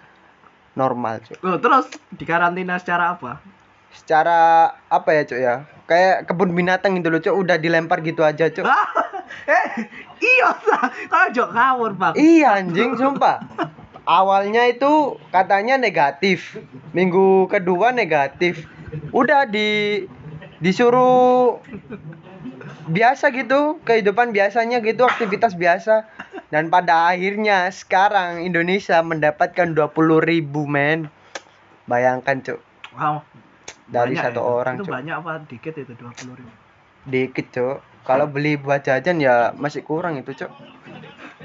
normal, 0.73 1.21
Cuk. 1.23 1.37
Loh, 1.43 1.57
terus 1.59 1.85
dikarantina 2.15 2.79
secara 2.79 3.17
apa? 3.17 3.43
Secara 3.93 4.71
apa 4.89 5.09
ya, 5.13 5.23
Cuk 5.27 5.39
ya? 5.39 5.55
Kayak 5.85 6.31
kebun 6.31 6.55
binatang 6.55 6.97
itu 6.97 7.07
loh, 7.11 7.21
Cuk. 7.21 7.35
Udah 7.35 7.59
dilempar 7.59 8.01
gitu 8.01 8.23
aja, 8.23 8.49
Cuk. 8.49 8.65
eh, 9.51 9.67
iya 10.23 10.49
sah. 10.63 10.89
Kalau 10.89 11.27
jok 11.35 11.49
ngawur, 11.51 11.91
Bang. 11.95 12.13
Iya 12.15 12.63
anjing 12.63 12.95
sumpah. 12.95 13.43
Awalnya 14.03 14.67
itu 14.67 15.19
katanya 15.31 15.79
negatif. 15.79 16.59
Minggu 16.91 17.47
kedua 17.47 17.95
negatif. 17.95 18.67
Udah 19.15 19.47
di 19.47 20.03
disuruh 20.59 21.59
biasa 22.87 23.31
gitu, 23.31 23.79
kehidupan 23.83 24.31
biasanya 24.31 24.79
gitu, 24.79 25.05
aktivitas 25.05 25.55
biasa. 25.55 26.07
Dan 26.49 26.69
pada 26.69 27.09
akhirnya 27.09 27.69
sekarang 27.69 28.43
Indonesia 28.43 29.01
mendapatkan 29.01 29.73
20.000 29.73 30.21
ribu 30.21 30.67
men. 30.67 31.07
Bayangkan 31.83 32.39
cuk, 32.39 32.59
Wow. 32.95 33.25
dari 33.87 34.15
Banyak 34.15 34.23
satu 34.31 34.39
ya? 34.39 34.47
orang 34.47 34.75
Itu 34.79 34.83
cuk. 34.87 34.93
banyak 34.95 35.15
apa 35.19 35.31
dikit 35.45 35.73
itu 35.75 35.93
20 35.93 36.39
ribu? 36.39 36.51
Dikit 37.03 37.47
cuk. 37.51 37.77
Kalau 38.03 38.27
beli 38.27 38.55
buat 38.55 38.83
jajan 38.83 39.19
ya 39.19 39.51
masih 39.55 39.83
kurang 39.83 40.15
itu 40.15 40.31
cuk. 40.31 40.51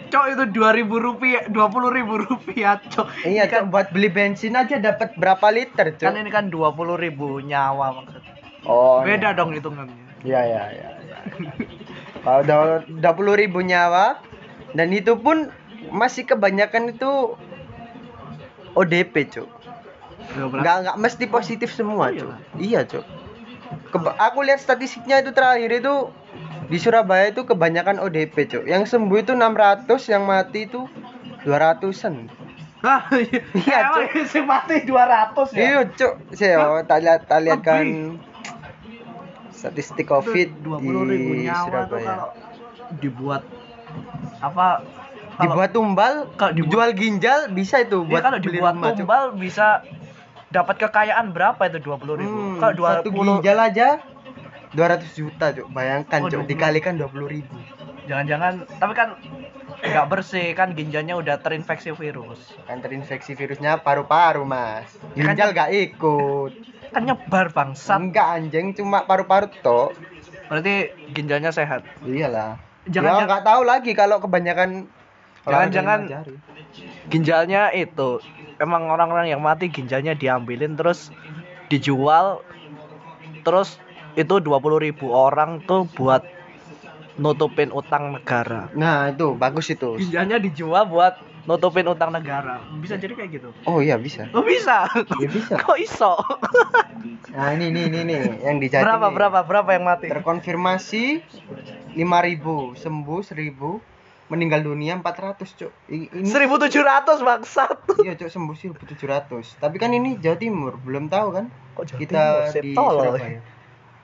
Cok 0.08 0.24
itu 0.30 0.42
2000 0.54 0.94
rupiah, 0.98 1.42
20 1.50 1.90
ribu 1.90 2.22
rupiah, 2.22 2.78
cok. 2.78 3.26
Iya 3.26 3.50
cuk, 3.50 3.74
buat 3.74 3.90
beli 3.90 4.08
bensin 4.08 4.54
aja 4.54 4.78
dapat 4.78 5.18
berapa 5.18 5.46
liter 5.50 5.98
cuk. 5.98 6.06
Kan 6.06 6.14
ini 6.18 6.30
kan 6.30 6.46
20 6.50 6.94
ribu 6.94 7.42
nyawa 7.42 7.98
maksudnya. 7.98 8.34
Oh. 8.62 9.02
Beda 9.02 9.34
dong 9.34 9.50
hitungannya. 9.54 10.22
Iya 10.22 10.40
iya 10.44 10.62
iya. 10.70 10.88
Iya. 11.38 11.52
Kalau 12.18 12.40
udah 12.40 12.58
dua 12.84 13.12
puluh 13.12 13.34
ribu 13.34 13.60
nyawa 13.60 14.18
dan 14.72 14.90
itu 14.90 15.14
pun 15.14 15.48
masih 15.88 16.24
kebanyakan 16.24 16.92
itu 16.92 17.38
ODP 18.74 19.14
cuk. 19.28 19.48
Nggak 20.36 20.76
nggak 20.84 20.96
mesti 20.98 21.24
positif 21.26 21.70
semua 21.70 22.06
Oh, 22.06 22.10
cuk. 22.10 22.28
iyalah. 22.28 22.38
Iya 22.56 22.80
cuk. 22.84 23.04
Keba- 23.88 24.16
aku 24.16 24.42
lihat 24.42 24.58
statistiknya 24.58 25.20
itu 25.20 25.30
terakhir 25.30 25.70
itu 25.74 25.94
di 26.66 26.76
Surabaya 26.76 27.28
itu 27.28 27.42
kebanyakan 27.42 27.96
ODP 27.98 28.36
cuk. 28.46 28.64
Yang 28.64 28.90
sembuh 28.90 29.18
itu 29.18 29.32
600, 29.32 29.88
yang 30.06 30.24
mati 30.24 30.66
itu 30.66 30.84
200-an. 31.42 32.28
Hah, 32.78 33.10
Iya, 33.10 33.42
emang 33.82 34.06
Cok. 34.06 34.22
si 34.28 34.38
mati 34.40 34.74
200 34.84 35.48
ya? 35.50 35.58
Iya 35.58 35.78
cuk. 35.90 36.12
Saya 36.30 36.56
tak 36.84 36.98
lihat 37.00 37.20
tak 37.24 37.40
lihat 37.42 37.60
kan. 37.60 37.84
Statistik 39.58 40.06
Covid 40.06 40.48
Itu 40.52 40.78
20 40.78 40.86
ribu 41.04 41.30
di 41.32 41.42
nyawa 41.44 41.66
Surabaya. 41.66 42.06
kalau 42.06 42.28
dibuat 42.96 43.42
apa 44.38 44.66
kalau- 44.78 45.42
dibuat 45.42 45.70
tumbal 45.70 46.14
kalau 46.32 46.52
dibuat- 46.52 46.72
jual 46.72 46.90
ginjal 46.94 47.40
bisa 47.50 47.76
itu 47.80 47.98
Iya, 47.98 48.08
buat 48.08 48.22
kalau 48.22 48.38
dibuat 48.38 48.74
rumah, 48.74 48.90
tumbal 48.92 49.22
bisa 49.34 49.82
dapat 50.48 50.78
kekayaan 50.78 51.30
berapa 51.30 51.60
itu 51.64 51.78
20 51.80 52.14
ribu? 52.16 52.32
Hmm, 52.32 52.56
kalau 52.56 52.72
20 52.74 52.94
satu 52.96 53.08
ginjal 53.12 53.58
aja 53.60 53.88
200 54.70 55.10
juta 55.12 55.46
cuk 55.50 55.66
bayangkan 55.68 56.20
Oh, 56.20 56.30
20. 56.30 56.46
dikalikan 56.46 56.94
20 56.94 57.26
ribu 57.26 57.56
jangan-jangan 58.04 58.52
tapi 58.74 58.92
kan 58.94 59.08
nggak 59.78 60.06
bersih 60.06 60.52
kan 60.52 60.72
ginjalnya 60.72 61.14
udah 61.14 61.38
terinfeksi 61.38 61.92
virus. 61.92 62.40
kan 62.64 62.78
terinfeksi 62.78 63.32
virusnya 63.32 63.78
paru-paru 63.78 64.42
mas 64.42 64.88
kan- 65.14 65.32
ginjal 65.32 65.52
gak 65.52 65.70
ikut 65.70 66.52
Kan 66.88 67.02
nyebar 67.04 67.46
bangsat. 67.48 67.98
enggak 67.98 68.26
anjing. 68.34 68.66
Cuma 68.72 69.04
paru-paru 69.04 69.48
tok 69.60 69.92
Berarti 70.48 70.88
ginjalnya 71.12 71.50
sehat. 71.50 71.84
iyalah. 72.02 72.56
Jangan- 72.84 73.04
ya 73.04 73.12
jangan- 73.14 73.28
nggak 73.28 73.44
tahu 73.44 73.62
lagi 73.62 73.92
kalau 73.92 74.16
kebanyakan 74.18 74.88
Jangan-jangan 75.44 76.00
jari. 76.06 76.34
ginjalnya 77.08 77.62
itu 77.70 78.20
emang 78.58 78.84
orang-orang 78.86 79.28
yang 79.28 79.40
mati 79.40 79.68
ginjalnya 79.68 80.12
diambilin 80.12 80.76
terus 80.76 81.08
dijual 81.66 82.44
terus 83.42 83.80
itu 84.12 84.34
20.000 84.38 84.76
ribu 84.78 85.08
orang 85.08 85.60
tuh 85.62 85.88
buat 85.90 86.20
nutupin 87.16 87.68
utang 87.70 88.12
negara. 88.12 88.68
Nah 88.72 89.08
itu. 89.08 89.34
Bagus 89.34 89.68
itu. 89.68 89.96
Ginjalnya 89.98 90.38
dijual 90.38 90.84
buat 90.84 91.16
nutupin 91.48 91.88
utang 91.88 92.12
negara. 92.12 92.60
Bisa 92.76 93.00
jadi 93.00 93.16
kayak 93.16 93.30
gitu. 93.40 93.48
Oh 93.64 93.80
iya 93.80 93.96
bisa. 93.96 94.28
Oh 94.36 94.44
bisa? 94.44 94.84
Ya 95.16 95.28
bisa. 95.32 95.56
Kok 95.64 95.80
iso? 95.80 96.20
Nah 97.32 97.56
ini 97.56 97.72
nih 97.72 97.88
ini 97.88 98.00
nih 98.04 98.22
yang 98.44 98.60
di 98.60 98.68
Jatim 98.68 98.84
berapa 98.84 99.08
nih. 99.08 99.14
berapa 99.16 99.38
berapa 99.48 99.70
yang 99.72 99.84
mati? 99.88 100.06
Terkonfirmasi 100.12 101.24
5000 101.96 102.84
sembuh 102.84 103.20
1000 103.24 104.28
meninggal 104.28 104.60
dunia 104.60 104.92
400 105.00 105.40
cuk. 105.40 105.72
Ini 105.88 106.28
1700 106.28 107.24
bangsat. 107.24 107.76
Iya 108.04 108.12
cuk 108.20 108.28
sembuh 108.28 108.56
1700 108.76 109.56
tapi 109.56 109.76
kan 109.80 109.96
ini 109.96 110.20
Jawa 110.20 110.36
Timur 110.36 110.76
belum 110.76 111.08
tahu 111.08 111.28
kan? 111.32 111.48
Kok 111.80 111.84
Jawa 111.88 111.98
kita 112.04 112.22
Timur 112.52 112.60
di. 112.60 112.72
Surabaya. 112.76 113.40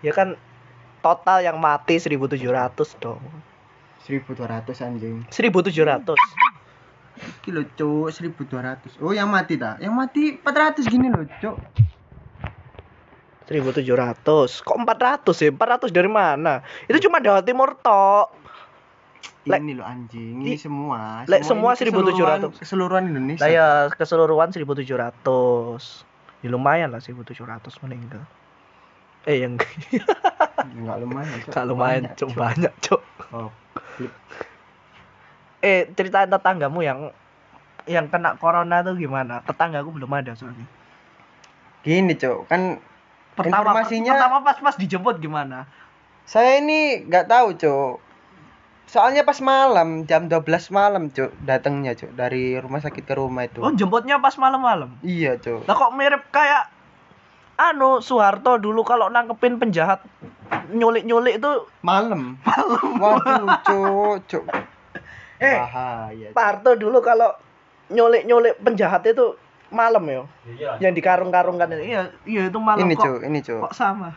Ya 0.00 0.12
kan 0.16 0.40
total 1.04 1.44
yang 1.44 1.60
mati 1.60 2.00
1700 2.00 2.40
dong. 3.04 3.20
1200 4.08 4.80
anjing. 4.80 5.28
1700 5.28 6.16
kilo 7.40 7.62
cuk 7.76 8.10
1200 8.10 8.98
oh 9.00 9.14
yang 9.14 9.30
mati 9.30 9.54
tak 9.54 9.78
yang 9.78 9.94
mati 9.94 10.36
400 10.38 10.84
gini 10.86 11.08
loh 11.08 11.24
cuk. 11.40 11.56
1700 13.44 13.84
kok 14.64 14.76
400 14.80 15.28
sih 15.36 15.52
400 15.52 15.92
dari 15.92 16.08
mana? 16.08 16.64
Itu 16.88 16.96
cuma 17.04 17.20
Jawa 17.20 17.44
Timur 17.44 17.76
tok. 17.76 18.32
Lek- 19.44 19.60
ini 19.60 19.76
loh 19.76 19.84
anjing. 19.84 20.40
Ini 20.40 20.56
semua. 20.56 21.28
lek 21.28 21.44
semua 21.44 21.76
keseluruhan- 21.76 22.48
1700. 22.48 22.64
keseluruhan 22.64 23.02
Indonesia. 23.12 23.44
Lah 23.44 23.50
ya 23.52 23.66
keseluruhan 23.92 24.48
1700 24.48 26.08
ya 26.40 26.48
lumayan 26.48 26.88
lah 26.88 27.04
1700 27.04 27.36
meninggal. 27.84 28.24
Eh 29.28 29.44
yang 29.44 29.60
enggak 30.80 30.96
lumayan 31.04 31.36
Cuk. 31.44 31.52
gak 31.52 31.64
lumayan 31.68 32.02
Cuk. 32.16 32.28
banyak 32.32 32.72
cuk. 32.80 33.02
Oh, 33.32 33.52
eh 35.64 35.88
ceritain 35.90 36.28
tetanggamu 36.28 36.80
yang 36.80 37.08
yang 37.86 38.06
kena 38.06 38.36
corona 38.36 38.80
tuh 38.80 38.92
gimana 38.94 39.40
tetanggaku 39.42 39.88
belum 39.90 40.10
ada 40.10 40.32
soalnya 40.32 40.68
gini 41.80 42.12
cuk 42.14 42.44
kan 42.46 42.76
pertama 43.34 43.72
Informasinya- 43.72 44.14
pertama 44.14 44.36
pas 44.40 44.56
pas 44.58 44.76
dijemput 44.76 45.16
gimana 45.18 45.64
Saya 46.24 46.56
ini 46.56 47.04
nggak 47.04 47.26
tahu, 47.26 47.52
Cuk. 47.54 48.00
Soalnya 48.86 49.22
pas 49.22 49.36
malam, 49.40 50.04
jam 50.04 50.24
12 50.24 50.40
malam, 50.70 51.08
Cuk, 51.08 51.28
datangnya, 51.38 51.92
Cuk, 51.92 52.12
dari 52.12 52.56
rumah 52.56 52.80
sakit 52.80 53.02
ke 53.02 53.12
rumah 53.12 53.44
itu. 53.44 53.60
oh 53.60 53.68
jemputnya 53.70 54.16
pas 54.16 54.32
malam-malam 54.34 54.96
Iya, 55.00 55.36
Cuk. 55.36 55.64
Lah 55.64 55.76
kok 55.76 55.92
mirip 55.92 56.24
kayak 56.30 56.72
anu 57.56 58.00
Soeharto 58.00 58.56
dulu 58.56 58.80
kalau 58.82 59.08
nangkepin 59.08 59.60
penjahat 59.60 60.00
nyulik-nyulik 60.70 61.36
itu 61.36 61.50
Malam. 61.82 62.40
Malam. 62.40 62.96
Waduh, 62.96 63.44
Cuk, 63.60 64.16
Cuk. 64.24 64.44
Eh, 65.36 65.56
Bahaya. 65.56 66.28
Harto 66.32 66.74
dulu 66.74 66.98
kalau 66.98 67.34
nyulik-nyulik 67.86 68.58
penjahat 68.58 69.02
itu 69.04 69.34
malam 69.68 70.04
ya. 70.04 70.22
Iya. 70.46 70.70
Yang 70.80 70.92
dikarung-karungkan 70.98 71.68
ini. 71.72 71.82
Iya, 71.90 72.02
iya 72.24 72.42
itu 72.46 72.58
malam 72.58 72.80
ini 72.80 72.94
kok. 72.94 73.02
cuk 73.02 73.18
ini 73.22 73.38
cuk 73.40 73.60
Kok 73.62 73.74
sama? 73.74 74.10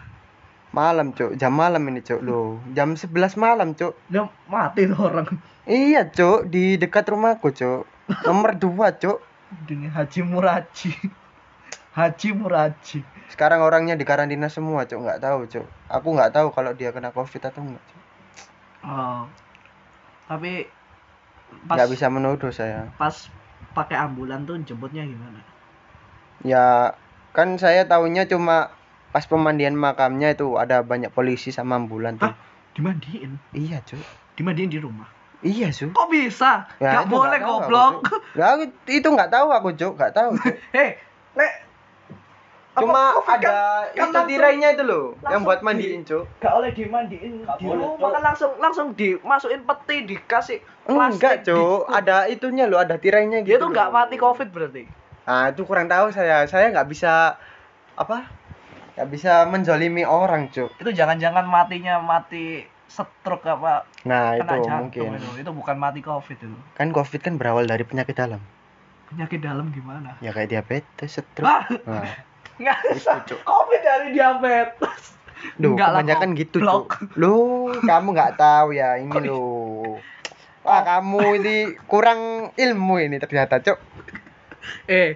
malam 0.68 1.10
cuk 1.10 1.34
jam 1.34 1.50
malam 1.50 1.80
ini 1.82 2.04
cuk 2.04 2.20
lo 2.20 2.60
jam 2.70 2.92
11 2.92 3.10
malam 3.36 3.72
cuk 3.72 3.96
Dia 4.12 4.28
mati 4.46 4.84
tuh 4.86 5.00
orang. 5.00 5.26
iya 5.64 6.04
cuk 6.06 6.46
di 6.46 6.76
dekat 6.76 7.08
rumahku 7.08 7.50
cuk 7.50 7.88
nomor 8.22 8.52
dua 8.54 8.92
cuk 8.92 9.24
Dunia 9.64 9.88
Haji 9.90 10.22
Muraji. 10.22 10.92
Haji 11.96 12.30
Muraji. 12.30 13.00
sekarang 13.28 13.64
orangnya 13.64 13.96
di 13.96 14.04
karantina 14.04 14.52
semua 14.52 14.84
cuk 14.84 15.02
nggak 15.02 15.18
tahu 15.18 15.48
cuk 15.48 15.66
aku 15.88 16.08
nggak 16.14 16.36
tahu 16.36 16.52
kalau 16.52 16.72
dia 16.72 16.92
kena 16.92 17.10
covid 17.10 17.42
atau 17.42 17.64
enggak 17.64 17.82
cuk 17.82 18.02
Oh. 18.84 19.24
Tapi 20.28 20.68
pas 21.68 21.76
nggak 21.76 21.90
bisa 21.92 22.08
menuduh 22.08 22.50
saya 22.50 22.92
pas 22.96 23.14
pakai 23.74 23.98
ambulan 24.00 24.42
tuh 24.44 24.58
jemputnya 24.64 25.06
gimana? 25.06 25.38
ya 26.42 26.94
kan 27.34 27.58
saya 27.58 27.86
tahunya 27.86 28.26
cuma 28.26 28.74
pas 29.12 29.26
pemandian 29.26 29.74
makamnya 29.74 30.34
itu 30.34 30.58
ada 30.58 30.82
banyak 30.82 31.10
polisi 31.10 31.50
sama 31.50 31.78
ambulan 31.78 32.18
tuh? 32.18 32.34
Dimandiin. 32.74 33.38
iya 33.54 33.82
cuk 33.82 34.02
Dimandiin 34.34 34.70
di 34.70 34.78
rumah. 34.78 35.06
iya 35.42 35.70
cuk 35.70 35.94
Kok 35.94 36.08
bisa? 36.10 36.66
Ya, 36.78 37.02
Gak 37.02 37.10
boleh 37.10 37.38
goblok. 37.38 38.06
Aku- 38.34 38.74
itu 38.86 39.08
nggak 39.08 39.30
tahu 39.30 39.50
aku 39.50 39.70
cuk 39.74 39.94
nggak 39.98 40.14
tahu 40.14 40.34
Hei, 40.76 40.98
Lek. 41.38 41.67
Apa 42.78 42.84
cuma 42.84 43.02
Covid 43.16 43.34
ada 43.34 43.50
kan- 43.50 43.90
itu 43.90 43.98
langsung- 44.04 44.28
tirainya 44.30 44.68
itu 44.70 44.84
loh 44.84 45.06
yang 45.26 45.42
buat 45.42 45.60
di- 45.60 45.66
mandiin 45.66 46.02
cuk. 46.04 46.24
Gak 46.38 46.54
oleh 46.54 46.70
dimandiin 46.72 47.34
Gak 47.42 47.58
di 47.58 47.66
boleh, 47.66 47.82
rumah 47.90 48.10
kan 48.12 48.22
langsung 48.24 48.52
langsung 48.58 48.88
dimasukin 48.94 49.62
peti 49.64 49.98
dikasih 50.06 50.58
enggak 50.86 51.10
plastik, 51.42 51.50
cuk. 51.50 51.82
Di- 51.82 51.90
ada 51.92 52.16
itunya 52.28 52.66
loh 52.66 52.78
ada 52.78 52.96
tirainya 52.96 53.42
gitu 53.42 53.50
Dia 53.50 53.58
tuh 53.58 53.70
nggak 53.70 53.90
mati 53.90 54.16
covid 54.16 54.48
berarti. 54.48 54.84
nah 55.24 55.50
itu 55.50 55.62
kurang 55.64 55.88
tahu 55.88 56.08
saya. 56.10 56.46
Saya 56.46 56.70
nggak 56.70 56.86
bisa 56.86 57.36
apa? 57.94 58.30
Nggak 58.94 59.10
bisa 59.10 59.34
menzolimi 59.44 60.04
orang 60.04 60.48
cuk. 60.48 60.70
Itu 60.76 60.90
jangan-jangan 60.92 61.44
matinya 61.44 61.98
mati 61.98 62.62
stroke 62.88 63.44
apa 63.44 63.84
nah 64.04 64.32
kena 64.34 64.54
itu 64.54 64.64
jantung 64.64 64.88
mungkin. 64.88 65.18
itu. 65.18 65.30
Itu 65.40 65.52
bukan 65.52 65.76
mati 65.76 66.00
covid 66.00 66.38
itu. 66.38 66.58
kan 66.74 66.88
covid 66.90 67.20
kan 67.20 67.36
berawal 67.36 67.66
dari 67.66 67.82
penyakit 67.84 68.14
dalam. 68.14 68.40
Penyakit 69.08 69.40
dalam 69.40 69.68
gimana? 69.70 70.16
ya 70.18 70.30
kayak 70.30 70.50
diabetes 70.50 71.16
stroke 71.16 71.44
Ah, 71.44 71.64
nah, 71.86 72.04
nggak 72.58 72.78
bisa. 72.94 73.22
Covid 73.46 73.82
dari 73.82 74.08
diabetes. 74.14 75.18
Duh, 75.62 75.78
Enggak 75.78 75.90
lah, 75.94 76.02
kebanyakan 76.02 76.30
kok. 76.34 76.38
gitu, 76.42 76.58
Blok. 76.60 76.74
Cuk. 76.74 76.90
Lu, 77.14 77.36
kamu 77.86 78.08
nggak 78.14 78.34
tahu 78.42 78.68
ya 78.74 78.98
ini 79.02 79.14
lo. 79.22 80.02
Wah, 80.66 80.82
kamu 80.84 81.22
ini 81.40 81.56
kurang 81.86 82.52
ilmu 82.58 82.96
ini 83.00 83.22
ternyata, 83.22 83.62
Cuk. 83.62 83.78
Eh, 84.90 85.16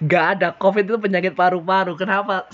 nggak 0.00 0.24
ada 0.36 0.48
covid 0.56 0.88
itu 0.88 0.96
penyakit 0.98 1.36
paru-paru. 1.36 1.94
Kenapa 1.94 2.48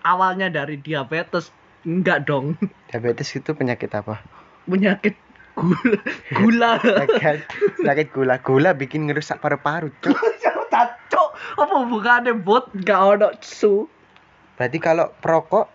awalnya 0.00 0.48
dari 0.48 0.78
diabetes? 0.80 1.50
Enggak 1.82 2.24
dong. 2.24 2.54
Diabetes 2.90 3.34
itu 3.34 3.50
penyakit 3.52 3.90
apa? 3.92 4.22
Penyakit 4.70 5.14
gula. 5.58 5.98
Gula. 6.38 6.70
Penyakit, 6.78 7.42
penyakit 7.76 8.08
gula. 8.14 8.34
Gula 8.38 8.70
bikin 8.72 9.10
ngerusak 9.10 9.42
paru-paru, 9.42 9.90
Cuk. 10.00 10.14
Apa 11.56 11.86
bukannya 11.86 12.32
bot 12.36 12.72
nggak 12.72 13.00
ada 13.18 13.28
su? 13.40 13.86
Berarti 14.56 14.78
kalau 14.80 15.12
perokok 15.20 15.68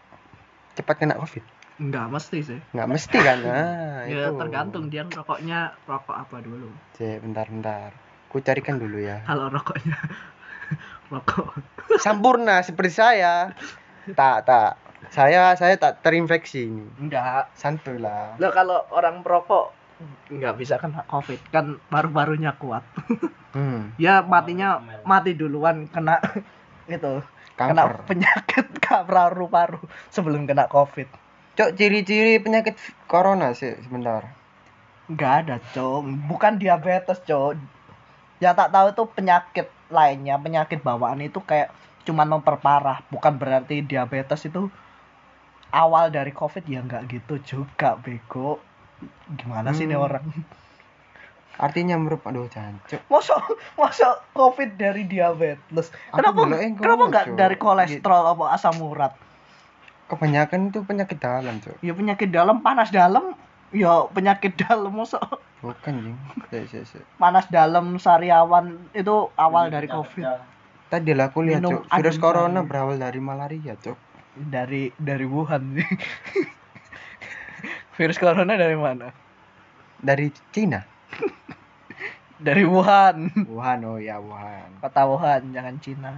cepat 0.73 0.95
kena 0.97 1.15
Covid. 1.17 1.43
Enggak 1.81 2.07
mesti 2.13 2.37
sih. 2.45 2.59
Nggak 2.77 2.89
mesti 2.89 3.17
kan? 3.17 3.37
Nah, 3.47 4.05
ya 4.05 4.29
itu. 4.29 4.37
tergantung 4.37 4.85
dia 4.89 5.05
rokoknya 5.05 5.73
rokok 5.85 6.17
apa 6.17 6.37
dulu. 6.41 6.69
Cek, 6.97 7.21
bentar, 7.25 7.45
bentar. 7.49 7.89
Ku 8.29 8.41
carikan 8.41 8.77
dulu 8.77 9.01
ya. 9.01 9.21
Kalau 9.25 9.49
rokoknya 9.49 9.97
rokok. 11.13 11.57
Sampurna 12.01 12.61
seperti 12.61 12.93
saya. 12.97 13.53
Tak, 14.13 14.45
tak. 14.45 14.77
Saya 15.09 15.57
saya 15.57 15.77
tak 15.81 16.05
terinfeksi 16.05 16.69
ini. 16.69 16.85
Enggak. 17.01 17.49
Santuy 17.57 17.97
lah. 17.97 18.37
Lo 18.37 18.53
kalau 18.53 18.85
orang 18.93 19.25
perokok 19.25 19.73
nggak 20.31 20.55
bisa 20.57 20.75
kena 20.79 21.03
covid 21.07 21.39
kan 21.51 21.77
paru-parunya 21.89 22.55
kuat. 22.57 22.83
Hmm, 23.51 23.91
ya 23.99 24.23
matinya 24.23 24.79
mati 25.03 25.35
duluan 25.35 25.83
kena 25.91 26.23
itu 26.87 27.19
kena 27.59 27.83
kanker. 27.83 28.07
penyakit 28.07 28.65
paru-paru 28.87 29.83
sebelum 30.07 30.47
kena 30.47 30.71
covid. 30.71 31.11
Cok, 31.59 31.75
ciri-ciri 31.75 32.39
penyakit 32.39 32.79
corona 33.11 33.51
sih 33.51 33.75
sebentar. 33.83 34.23
Nggak 35.11 35.33
ada, 35.43 35.55
Cok. 35.75 35.99
Bukan 36.31 36.63
diabetes, 36.63 37.19
Cok. 37.27 37.59
Ya 38.39 38.55
tak 38.55 38.71
tahu 38.71 38.95
itu 38.95 39.03
penyakit 39.11 39.67
lainnya, 39.91 40.39
penyakit 40.39 40.79
bawaan 40.79 41.19
itu 41.19 41.43
kayak 41.43 41.75
cuman 42.07 42.39
memperparah, 42.39 43.03
bukan 43.11 43.35
berarti 43.35 43.83
diabetes 43.83 44.47
itu 44.47 44.71
awal 45.75 46.09
dari 46.09 46.31
Covid 46.31 46.63
ya 46.65 46.81
nggak 46.81 47.11
gitu 47.11 47.35
juga, 47.43 47.99
bego. 47.99 48.63
Gimana 49.33 49.71
sih 49.71 49.83
ini 49.83 49.93
Hmm. 49.93 50.05
orang? 50.05 50.23
Artinya 51.55 51.93
merupakan 51.93 52.33
aduh 52.33 52.49
jancuk. 52.49 52.97
Masa 53.05 53.37
masa 53.75 54.07
Covid 54.31 54.75
dari 54.75 55.05
diabetes? 55.05 55.93
Kenapa 56.09 56.41
yang 56.57 56.73
kenapa 56.73 57.03
nggak 57.07 57.25
dari 57.35 57.55
kolesterol 57.55 58.23
apa 58.33 58.43
asam 58.51 58.81
urat? 58.81 59.13
Kebanyakan 60.07 60.67
itu 60.67 60.81
penyakit 60.81 61.17
dalam, 61.17 61.61
Cok. 61.61 61.79
Ya 61.79 61.93
penyakit 61.93 62.29
dalam, 62.29 62.59
panas 62.59 62.89
dalam, 62.89 63.31
ya 63.71 64.03
penyakit 64.09 64.57
dalam 64.57 64.91
masa 64.91 65.21
Bukan, 65.61 65.93
Jing. 66.01 66.17
Sik. 66.83 67.05
panas 67.15 67.45
dalam 67.47 67.95
sariawan 67.95 68.81
itu 68.91 69.29
awal 69.37 69.69
dari 69.69 69.87
Covid. 69.87 70.25
Tadi 70.89 71.11
lah 71.13 71.29
aku 71.29 71.45
lihat, 71.45 71.61
Cok. 71.61 71.87
Virus 71.87 72.17
corona 72.17 72.65
berawal 72.65 72.97
dari 72.97 73.21
malaria, 73.21 73.77
Cok. 73.77 73.95
dari 74.35 74.91
dari 74.97 75.23
Wuhan. 75.23 75.77
Virus 78.01 78.17
corona 78.17 78.57
dari 78.57 78.73
mana? 78.73 79.13
Dari 80.01 80.33
Cina. 80.49 80.81
Dari 82.41 82.65
Wuhan. 82.65 83.29
Wuhan, 83.45 83.85
oh 83.85 84.01
ya 84.01 84.17
Wuhan. 84.17 84.81
Kota 84.81 85.05
Wuhan, 85.05 85.53
jangan 85.53 85.77
Cina. 85.77 86.09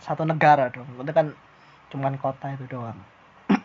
Satu 0.00 0.24
negara 0.24 0.72
dong. 0.72 0.88
Itu 0.96 1.12
kan 1.12 1.36
cuman 1.92 2.16
kota 2.16 2.56
itu 2.56 2.64
doang. 2.72 2.96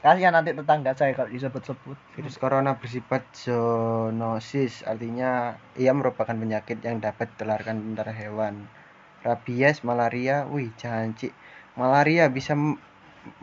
Kasihan 0.00 0.32
nanti 0.32 0.56
tetangga 0.56 0.96
saya 0.96 1.12
kalau 1.12 1.28
disebut-sebut. 1.28 2.00
Virus 2.16 2.40
corona 2.40 2.80
bersifat 2.80 3.28
zoonosis, 3.36 4.88
artinya 4.88 5.60
ia 5.76 5.92
merupakan 5.92 6.32
penyakit 6.32 6.80
yang 6.80 6.96
dapat 6.96 7.28
ditularkan 7.36 7.92
antara 7.92 8.16
hewan. 8.16 8.72
Rabies, 9.20 9.84
malaria, 9.84 10.48
wih 10.48 10.72
janji. 10.80 11.28
Malaria 11.76 12.32
bisa 12.32 12.56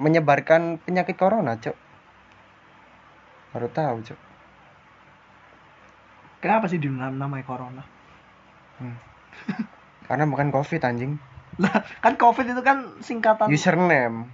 menyebarkan 0.01 0.81
penyakit 0.81 1.21
corona, 1.21 1.61
Cok. 1.61 1.90
Baru 3.51 3.67
tahu, 3.71 3.95
Cok. 4.03 4.19
Kenapa 6.41 6.65
sih 6.71 6.81
dinamai 6.81 7.45
corona? 7.45 7.85
Karena 10.07 10.25
bukan 10.25 10.49
COVID 10.49 10.81
anjing. 10.81 11.21
Lah, 11.61 11.83
kan 12.01 12.17
Covid 12.17 12.47
itu 12.49 12.61
kan 12.63 12.97
singkatan 13.03 13.51
Username. 13.51 14.31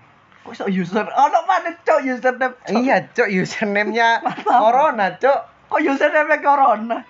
Kok 0.47 0.53
iso 0.55 0.65
user? 0.71 1.03
Oh, 1.03 1.27
no, 1.27 1.43
mana 1.43 1.75
cok 1.83 1.99
username? 2.07 2.55
Cok. 2.63 2.79
Iya, 2.79 3.11
Cok, 3.11 3.27
username-nya 3.27 4.23
corona, 4.47 5.19
Cok. 5.19 5.39
Kok 5.67 5.81
username 5.83 6.39
corona? 6.39 7.03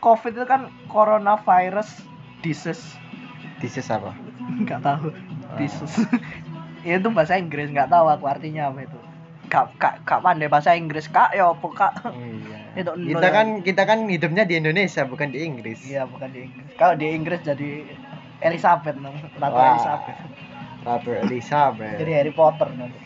Covid 0.00 0.32
itu 0.32 0.46
kan 0.48 0.72
coronavirus 0.88 2.00
disease. 2.40 2.96
Disease 3.60 3.92
apa? 3.92 4.16
nggak 4.64 4.80
tahu 4.82 5.06
disease 5.58 6.06
Ya, 6.86 7.02
itu 7.02 7.10
bahasa 7.10 7.34
Inggris 7.34 7.74
nggak 7.74 7.90
tahu 7.90 8.06
aku 8.06 8.30
artinya 8.30 8.70
apa 8.70 8.86
itu 8.86 8.98
kak 9.56 9.72
kak 9.74 9.94
kak 10.04 10.20
pandai 10.20 10.46
bahasa 10.46 10.72
Inggris 10.72 11.08
kak 11.08 11.32
ya 11.32 11.48
apa 11.48 11.64
kak 11.70 11.92
Iya. 12.06 12.56
Itu 12.76 12.92
Kita 12.92 13.24
ya. 13.24 13.32
kan 13.32 13.46
kita 13.62 13.82
kan 13.82 14.04
hidupnya 14.04 14.44
di 14.44 14.54
Indonesia 14.54 15.00
bukan 15.02 15.32
di 15.32 15.40
Inggris. 15.40 15.80
iya 15.82 16.04
bukan 16.04 16.28
di 16.28 16.44
Inggris 16.44 16.68
kalau 16.76 16.92
di 16.94 17.06
Inggris 17.08 17.40
jadi 17.40 17.88
Elizabeth 18.38 18.94
nom 18.94 19.16
Ratu 19.34 19.48
Wah. 19.50 19.72
Elizabeth 19.72 20.18
Ratu 20.84 21.10
Elizabeth. 21.18 21.96
jadi 21.96 22.12
Harry 22.14 22.30
Potter 22.30 22.68
nanti 22.70 23.00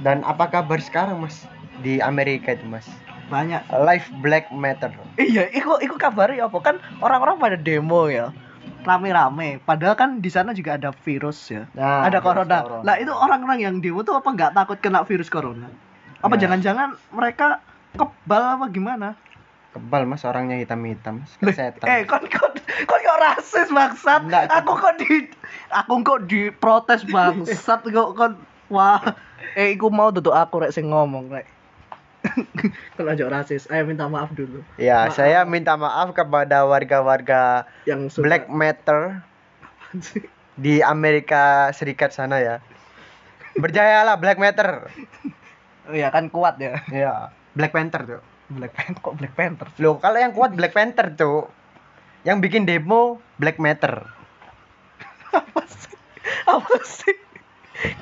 Dan 0.00 0.24
apa 0.24 0.48
kabar 0.48 0.80
sekarang, 0.80 1.20
Mas? 1.20 1.44
Di 1.78 2.00
Amerika 2.00 2.50
itu, 2.50 2.64
Mas. 2.64 2.88
banyak 3.28 3.60
Life 3.78 4.08
Black 4.18 4.48
Matter. 4.50 4.88
iya 5.16 5.46
iku 5.50 5.76
iku 5.78 5.94
kabarnya 5.94 6.48
apa 6.48 6.58
kan 6.58 6.74
orang-orang 6.98 7.36
pada 7.36 7.54
demo 7.54 8.08
ya 8.08 8.32
rame-rame 8.82 9.60
padahal 9.60 9.94
kan 9.94 10.18
di 10.18 10.28
sana 10.28 10.50
juga 10.50 10.74
ada 10.74 10.90
virus 10.96 11.48
ya 11.48 11.64
Nah, 11.72 12.04
ada 12.04 12.18
virus 12.18 12.24
corona. 12.24 12.56
corona. 12.60 12.82
Lah 12.82 12.96
itu 12.96 13.10
orang-orang 13.10 13.58
yang 13.60 13.74
demo 13.78 14.00
tuh 14.00 14.14
apa 14.14 14.28
nggak 14.28 14.52
takut 14.52 14.78
kena 14.78 15.02
virus 15.02 15.28
corona? 15.28 15.68
Apa 16.18 16.32
Nah. 16.32 16.40
jangan-jangan 16.40 16.88
mereka 17.10 17.60
kebal 17.92 18.42
apa 18.54 18.66
gimana? 18.68 19.08
Kebal, 19.70 20.02
Mas, 20.02 20.26
orangnya 20.26 20.58
hitam-hitam. 20.58 21.22
Loh, 21.38 21.54
Setan. 21.54 21.86
Eh, 21.86 22.02
kok 22.02 22.26
kok 22.26 22.58
kok 22.58 22.98
kok 22.98 23.18
rasis 23.20 23.70
bangsat? 23.70 24.26
Aku 24.50 24.74
kok 24.74 24.98
di 24.98 25.30
aku 25.70 26.02
kok 26.02 26.26
diprotes 26.26 27.06
bangsat 27.06 27.80
kok 27.84 28.08
kok 28.12 28.34
wah. 28.66 28.98
Eh, 29.54 29.74
iku 29.74 29.86
mau 29.86 30.10
tutup 30.10 30.34
aku 30.34 30.60
rek 30.60 30.74
sing 30.74 30.90
ngomong 30.90 31.30
rek. 31.30 31.46
Kalau 32.96 33.10
aja 33.12 33.24
rasis, 33.28 33.66
ayo 33.70 33.84
minta 33.86 34.06
maaf 34.06 34.30
dulu. 34.32 34.60
Ya, 34.76 35.08
Maaf. 35.08 35.16
saya 35.16 35.42
minta 35.44 35.74
maaf 35.76 36.12
kepada 36.14 36.64
warga-warga 36.64 37.64
Yang 37.84 38.18
suka 38.18 38.24
Black 38.26 38.44
Matter 38.48 39.20
sih? 39.98 40.22
di 40.64 40.84
Amerika 40.84 41.72
Serikat 41.72 42.12
sana 42.12 42.38
ya. 42.38 42.56
Berjayalah 43.56 44.20
Black 44.20 44.38
Matter. 44.38 44.86
Oh 45.90 45.94
iya 45.96 46.12
kan 46.14 46.30
kuat 46.30 46.60
ya. 46.62 46.78
Iya, 46.92 47.34
Black 47.56 47.74
Panther 47.74 48.06
tuh. 48.06 48.22
Black 48.50 48.74
Panther 48.74 49.00
kok 49.02 49.14
Black 49.18 49.34
Panther? 49.34 49.66
Loh, 49.82 49.98
kalau 49.98 50.18
yang 50.18 50.34
kuat 50.34 50.54
Black 50.54 50.74
Panther 50.74 51.10
tuh. 51.14 51.50
Yang 52.22 52.38
bikin 52.46 52.62
demo 52.68 53.18
Black 53.40 53.56
Matter. 53.56 54.04
Apa 55.32 55.62
sih? 55.64 55.96
Apa 56.44 56.76
sih? 56.84 57.16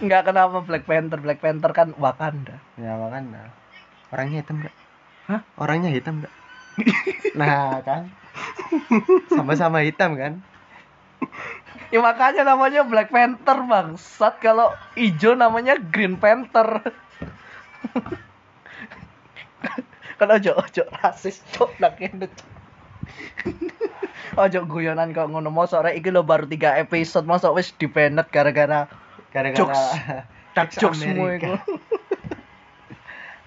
Enggak 0.03 0.27
kenapa 0.27 0.59
Black 0.66 0.85
Panther? 0.85 1.22
Black 1.22 1.38
Panther 1.38 1.70
kan 1.70 1.94
Wakanda. 1.96 2.59
Ya 2.74 2.98
makanya. 2.98 3.55
Orangnya 4.09 4.40
hitam 4.40 4.57
enggak? 4.64 4.75
Hah? 5.29 5.40
Orangnya 5.61 5.90
hitam 5.92 6.23
enggak? 6.23 6.35
nah, 7.38 7.83
kan. 7.85 8.09
Sama-sama 9.29 9.85
hitam 9.85 10.16
kan? 10.16 10.40
Ya 11.88 12.05
makanya 12.05 12.44
namanya 12.44 12.85
Black 12.85 13.09
Panther 13.09 13.64
bangsat 13.64 14.38
kalau 14.44 14.77
hijau 14.94 15.33
namanya 15.33 15.81
Green 15.81 16.21
Panther. 16.21 16.85
kan 20.18 20.29
ojo 20.35 20.51
ojo 20.59 20.83
rasis 20.99 21.38
cok 21.55 21.79
nak 21.79 21.94
Cok. 22.03 22.42
ojo 24.35 24.59
guyonan 24.66 25.14
kok 25.14 25.31
ngono 25.31 25.47
mosok 25.55 25.87
rek 25.87 26.03
iki 26.03 26.11
lo 26.11 26.27
baru 26.27 26.51
3 26.51 26.83
episode 26.83 27.23
mosok 27.23 27.55
wis 27.55 27.71
dipenet 27.79 28.27
gara-gara 28.35 28.90
Gara-gara 29.29 29.61
Jokes. 29.61 29.83
dark 30.57 30.71
Jokes 30.81 30.99
semua. 31.05 31.38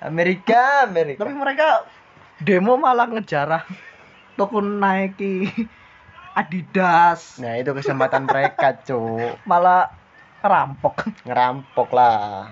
Amerika, 0.01 0.83
Amerika. 0.83 1.21
Tapi 1.21 1.33
mereka 1.33 1.85
demo 2.37 2.73
malah 2.73 3.05
ngejarah 3.05 3.63
toko 4.33 4.57
Nike 4.59 5.45
Adidas 6.33 7.37
Nah, 7.37 7.53
itu 7.55 7.69
kesempatan 7.69 8.25
mereka, 8.25 8.73
Cuk. 8.81 9.37
malah 9.43 9.91
rampok. 10.39 11.05
Ngerampok 11.21 11.91
lah. 11.91 12.49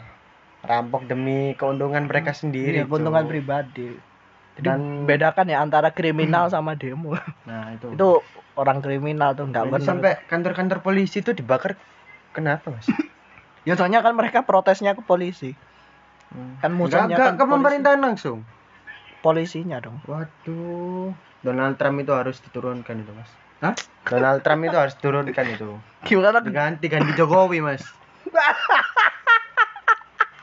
Rampok 0.59 1.07
demi 1.07 1.55
keuntungan 1.55 2.05
mereka 2.05 2.35
sendiri. 2.35 2.75
Iya, 2.75 2.85
keuntungan 2.85 3.23
Cuk. 3.23 3.31
pribadi. 3.31 3.89
Jadi 4.55 4.67
Dan- 4.67 5.07
bedakan 5.07 5.47
ya 5.47 5.63
antara 5.63 5.89
kriminal 5.89 6.51
sama 6.51 6.75
demo. 6.75 7.15
Nah, 7.47 7.71
itu. 7.71 7.95
itu 7.95 8.09
orang 8.53 8.83
kriminal 8.83 9.31
tuh 9.31 9.47
nggak 9.47 9.71
benar. 9.71 9.87
sampai 9.87 10.11
kantor-kantor 10.27 10.83
polisi 10.83 11.23
itu 11.23 11.31
dibakar. 11.31 11.79
Kenapa, 12.29 12.69
Mas? 12.69 12.85
Ya 13.67 13.75
soalnya 13.75 13.99
kan 13.99 14.15
mereka 14.15 14.43
protesnya 14.43 14.91
ke 14.91 15.01
polisi. 15.01 15.51
Kan 16.59 16.71
musuhnya 16.71 17.07
Enggak, 17.09 17.17
kan 17.17 17.33
ke 17.33 17.39
polisi. 17.39 17.53
pemerintahan 17.55 17.99
langsung. 17.99 18.37
Polisinya 19.19 19.77
dong. 19.79 19.97
Waduh. 20.05 21.11
Donald 21.39 21.75
Trump 21.75 21.97
itu 21.99 22.11
harus 22.11 22.39
diturunkan 22.39 22.95
itu, 22.97 23.11
Mas. 23.11 23.31
Hah? 23.59 23.75
Donald 24.05 24.39
Trump 24.41 24.61
itu 24.63 24.75
harus 24.75 24.95
turunkan 24.95 25.45
itu. 25.47 25.69
Gimana? 26.03 26.39
Diganti 26.39 26.85
ganti 26.87 27.11
Jokowi, 27.13 27.59
Mas. 27.59 27.83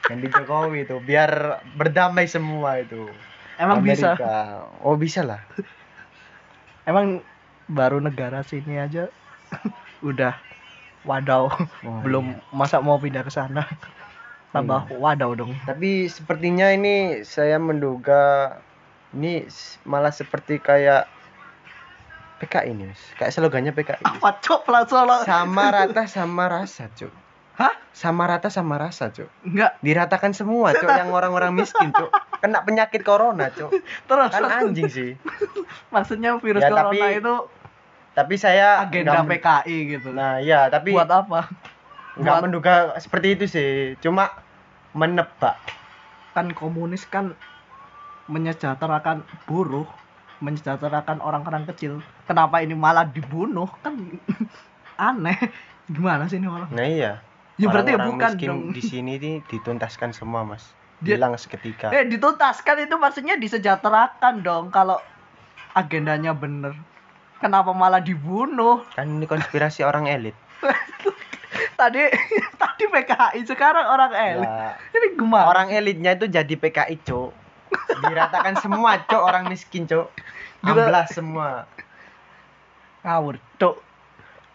Ganti 0.07 0.27
Jokowi 0.31 0.87
itu 0.87 0.97
biar 1.03 1.63
berdamai 1.75 2.27
semua 2.27 2.79
itu. 2.79 3.11
Emang 3.57 3.83
bisa. 3.83 4.15
Amerika. 4.15 4.63
Oh, 4.79 4.95
bisa 4.95 5.27
lah. 5.27 5.43
Emang 6.85 7.19
baru 7.67 7.99
negara 7.99 8.47
sini 8.47 8.79
aja 8.79 9.11
udah 10.07 10.39
wadaw. 11.03 11.51
Wah, 11.83 12.01
Belum 12.07 12.33
iya. 12.33 12.41
masa 12.55 12.79
mau 12.79 12.97
pindah 12.97 13.21
ke 13.21 13.31
sana. 13.31 13.67
Tambah 14.57 14.81
wadaw 14.95 15.31
dong. 15.35 15.53
Tapi 15.63 16.09
sepertinya 16.09 16.69
ini 16.69 17.21
saya 17.23 17.57
menduga 17.57 18.57
ini 19.13 19.45
malah 19.83 20.11
seperti 20.11 20.57
kayak 20.57 21.05
PKI 22.37 22.69
ini. 22.71 22.93
Kayak 23.17 23.33
slogannya 23.33 23.73
PKI. 23.73 24.03
Apa 24.03 24.37
cok 24.41 24.69
solo? 24.85 25.25
Sama 25.25 25.73
rata 25.73 26.05
sama 26.05 26.45
rasa, 26.47 26.93
Cuk. 26.93 27.09
Hah? 27.57 27.73
Sama 27.91 28.29
rata 28.29 28.53
sama 28.53 28.77
rasa, 28.77 29.09
Cuk. 29.09 29.25
Enggak. 29.41 29.81
Diratakan 29.81 30.37
semua, 30.37 30.77
Cuk, 30.77 30.85
yang 30.87 31.09
orang-orang 31.11 31.57
miskin, 31.57 31.89
Cuk. 31.91 32.13
Kena 32.37 32.61
penyakit 32.61 33.01
corona, 33.01 33.49
Cuk. 33.49 33.73
Terus 34.05 34.33
Kan 34.33 34.45
anjing 34.45 34.89
sih. 34.89 35.11
maksudnya 35.89 36.37
virus 36.37 36.61
Ya, 36.61 36.69
corona 36.69 36.93
tapi 36.93 37.01
itu 37.17 37.35
Tapi 38.13 38.35
saya 38.37 38.81
agenda 38.81 39.13
nggak 39.13 39.25
men- 39.25 39.33
PKI 39.41 39.77
gitu. 39.91 40.09
Nah, 40.13 40.41
iya, 40.41 40.69
tapi 40.69 40.93
buat 40.93 41.09
apa? 41.09 41.49
nggak 42.17 42.25
buat- 42.33 42.45
menduga 42.45 42.75
seperti 42.97 43.29
itu 43.33 43.45
sih. 43.45 43.71
Cuma 44.01 44.29
menebak. 44.97 45.61
Kan 46.33 46.51
komunis 46.51 47.05
kan 47.05 47.37
menyejahterakan 48.27 49.23
buruh, 49.45 49.87
menyejahterakan 50.41 51.21
orang-orang 51.21 51.69
kecil. 51.69 52.01
Kenapa 52.25 52.59
ini 52.59 52.73
malah 52.73 53.05
dibunuh? 53.05 53.69
Kan 53.85 54.19
aneh. 54.99 55.37
Gimana 55.87 56.27
sih 56.27 56.41
ini 56.41 56.49
orang? 56.49 56.73
Nah, 56.73 56.83
iya. 56.83 57.13
Ya 57.57 57.67
berarti 57.71 57.95
ya 57.95 58.01
bukan 58.03 58.19
miskin 58.19 58.49
dong. 58.51 58.61
di 58.75 58.83
sini 58.83 59.13
nih 59.17 59.35
dituntaskan 59.47 60.13
semua, 60.13 60.43
Mas. 60.43 60.73
Dia- 60.99 61.17
Hilang 61.17 61.37
seketika. 61.37 61.89
Eh 61.89 62.05
dituntaskan 62.05 62.85
itu 62.85 62.97
maksudnya 62.97 63.37
disejahterakan 63.37 64.41
dong 64.41 64.69
kalau 64.69 64.97
agendanya 65.73 66.33
bener. 66.33 66.73
Kenapa 67.37 67.73
malah 67.73 68.01
dibunuh? 68.01 68.81
Kan 68.93 69.13
ini 69.15 69.29
konspirasi 69.29 69.85
orang 69.85 70.09
elit. 70.09 70.33
Tadi 71.77 72.01
tadi 72.63 72.85
PKI 72.85 73.41
sekarang 73.45 73.85
orang 73.85 74.13
elit. 74.13 74.49
Ya, 74.49 74.75
Ini 74.91 75.07
gimana? 75.15 75.45
orang 75.47 75.69
elitnya 75.69 76.13
itu 76.13 76.27
jadi 76.27 76.55
PKI, 76.57 76.97
Cuk. 77.03 77.31
Diratakan 78.03 78.57
semua, 78.57 79.05
Cuk, 79.05 79.21
orang 79.21 79.45
miskin, 79.47 79.85
Cuk. 79.85 80.09
Gila. 80.61 80.89
Amblas 80.89 81.13
semua. 81.13 81.69
ngawur, 83.01 83.37
Cuk. 83.57 83.77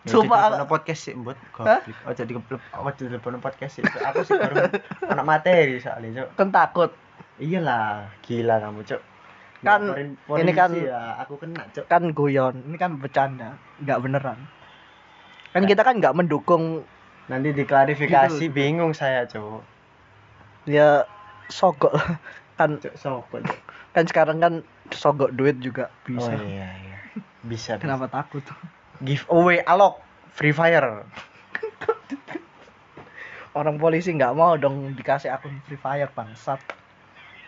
Ya, 0.01 0.09
Sumpah 0.09 0.49
jadi 0.49 0.65
aku- 0.65 0.69
podcast 0.73 1.01
sih? 1.05 1.13
Goblok. 1.13 1.85
Oh, 2.01 2.11
jadi 2.11 2.31
keblep. 2.33 2.61
Oh, 2.73 2.89
jadi 2.89 3.17
podcast 3.21 3.73
sih. 3.77 3.83
Aku 3.85 4.25
sih 4.25 4.33
baru 4.33 4.65
anak 5.05 5.25
materi 5.25 5.77
soalnya, 5.77 6.25
Cuk. 6.25 6.29
kan 6.35 6.49
takut. 6.49 6.91
Iyalah, 7.37 8.09
gila 8.21 8.57
kamu, 8.59 8.81
Cuk. 8.81 9.01
Kan, 9.61 9.93
Laporin 9.93 10.41
ini 10.41 10.51
kan- 10.51 10.73
polisi 10.73 10.89
ya, 10.89 11.21
aku 11.21 11.37
kena, 11.37 11.61
Cuk. 11.69 11.85
kan 11.85 12.01
guyon 12.11 12.65
ini 12.65 12.81
kan 12.81 12.97
bercanda 12.97 13.61
nggak 13.77 14.01
beneran 14.01 14.49
kan 15.53 15.69
kita 15.69 15.85
kan 15.85 16.01
nggak 16.01 16.17
mendukung 16.17 16.81
Nanti 17.31 17.55
diklarifikasi 17.55 18.43
Gitu. 18.43 18.51
bingung 18.51 18.91
saya, 18.91 19.23
Cuk. 19.23 19.63
ya 20.63 21.07
sogok 21.47 21.95
kan. 22.53 22.75
Cuk. 22.77 23.25
kan 23.91 24.03
sekarang 24.03 24.37
kan 24.37 24.53
sogok 24.89 25.31
duit 25.31 25.57
juga 25.57 25.87
bisa 26.01 26.27
Oh 26.29 26.43
iya, 26.43 26.67
iya. 26.77 26.97
Bisa. 27.41 27.75
kenapa 27.75 28.05
takut 28.05 28.39
bisa. 28.39 28.55
Giveaway 29.01 29.59
alok 29.61 29.97
Free 30.29 30.51
Fire. 30.51 31.07
orang 33.51 33.75
polisi 33.77 34.11
nggak 34.11 34.31
mau 34.31 34.55
dong 34.55 34.93
dikasih 34.93 35.27
akun 35.29 35.51
free 35.61 35.75
fire 35.75 36.07
bangsat 36.09 36.55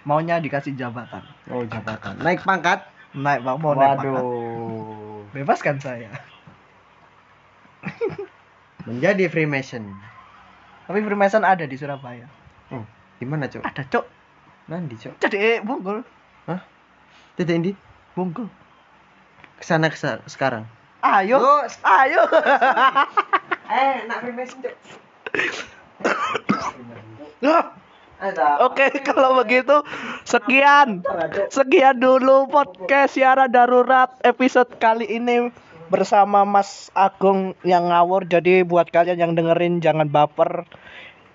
maunya 0.04 0.36
dikasih 0.36 0.76
jabatan 0.76 1.24
Oh, 1.48 1.64
jabatan. 1.64 2.20
Naik 2.20 2.44
pangkat. 2.44 2.84
naik 3.14 3.40
bang 3.40 3.58
mau 3.58 3.72
naik 3.72 4.00
pangkat. 4.02 4.20
Waduh. 4.20 5.24
bebaskan 5.32 5.78
saya 5.78 6.12
Menjadi 8.84 9.28
Freemason. 9.28 9.84
tapi 10.84 11.00
Freemason 11.00 11.42
ada 11.42 11.64
di 11.64 11.74
Surabaya 11.74 12.28
Oh, 12.68 12.84
di 13.16 13.24
mana, 13.24 13.48
Cuk? 13.48 13.64
ada 13.64 13.82
cok 13.82 14.06
Nanti, 14.66 14.96
Cuk. 14.98 15.16
jadi 15.18 15.38
eh, 15.38 15.58
bungkul 15.60 16.04
Titik 17.34 17.56
ini 17.56 17.72
bungkul 18.14 18.46
ke 19.56 19.64
sana 19.64 19.88
ke 19.88 19.96
sana 19.96 20.22
sekarang. 20.26 20.68
ayo 21.02 21.36
Oh, 21.36 21.64
ayo 21.84 22.22
eh, 23.74 24.06
nak 24.06 24.22
Freemason. 24.22 24.60
Ada. 28.24 28.64
Oke, 28.64 28.88
kalau 29.04 29.36
begitu 29.36 29.84
sekian. 30.24 31.04
Sekian 31.50 31.98
dulu 31.98 32.48
podcast 32.48 33.18
siaran 33.18 33.52
darurat 33.52 34.16
episode 34.24 34.72
kali 34.78 35.04
ini 35.10 35.52
bersama 35.94 36.42
Mas 36.42 36.90
Agung 36.98 37.54
yang 37.62 37.94
ngawur. 37.94 38.26
Jadi 38.26 38.66
buat 38.66 38.90
kalian 38.90 39.22
yang 39.22 39.32
dengerin 39.38 39.78
jangan 39.78 40.10
baper. 40.10 40.66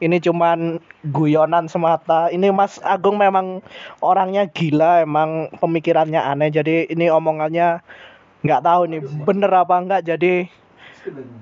Ini 0.03 0.19
cuman 0.19 0.83
guyonan 1.15 1.71
semata. 1.71 2.27
Ini 2.35 2.51
Mas 2.51 2.83
Agung 2.83 3.23
memang 3.23 3.63
orangnya 4.03 4.51
gila, 4.51 5.07
emang 5.07 5.55
pemikirannya 5.63 6.19
aneh. 6.19 6.51
Jadi 6.51 6.91
ini 6.91 7.07
omongannya 7.07 7.79
nggak 8.43 8.63
tahu 8.67 8.83
nih 8.91 9.01
bener 9.23 9.51
apa 9.55 9.75
enggak. 9.79 10.03
Jadi 10.03 10.51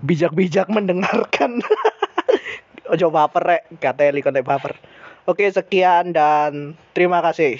bijak-bijak 0.04 0.68
mendengarkan. 0.68 1.64
Ojo 2.92 3.08
baper 3.08 3.42
rek, 3.42 3.62
gateli 3.80 4.20
kontek 4.20 4.44
baper. 4.44 4.76
Oke, 5.26 5.48
sekian 5.50 6.14
dan 6.14 6.78
terima 6.94 7.18
kasih. 7.18 7.58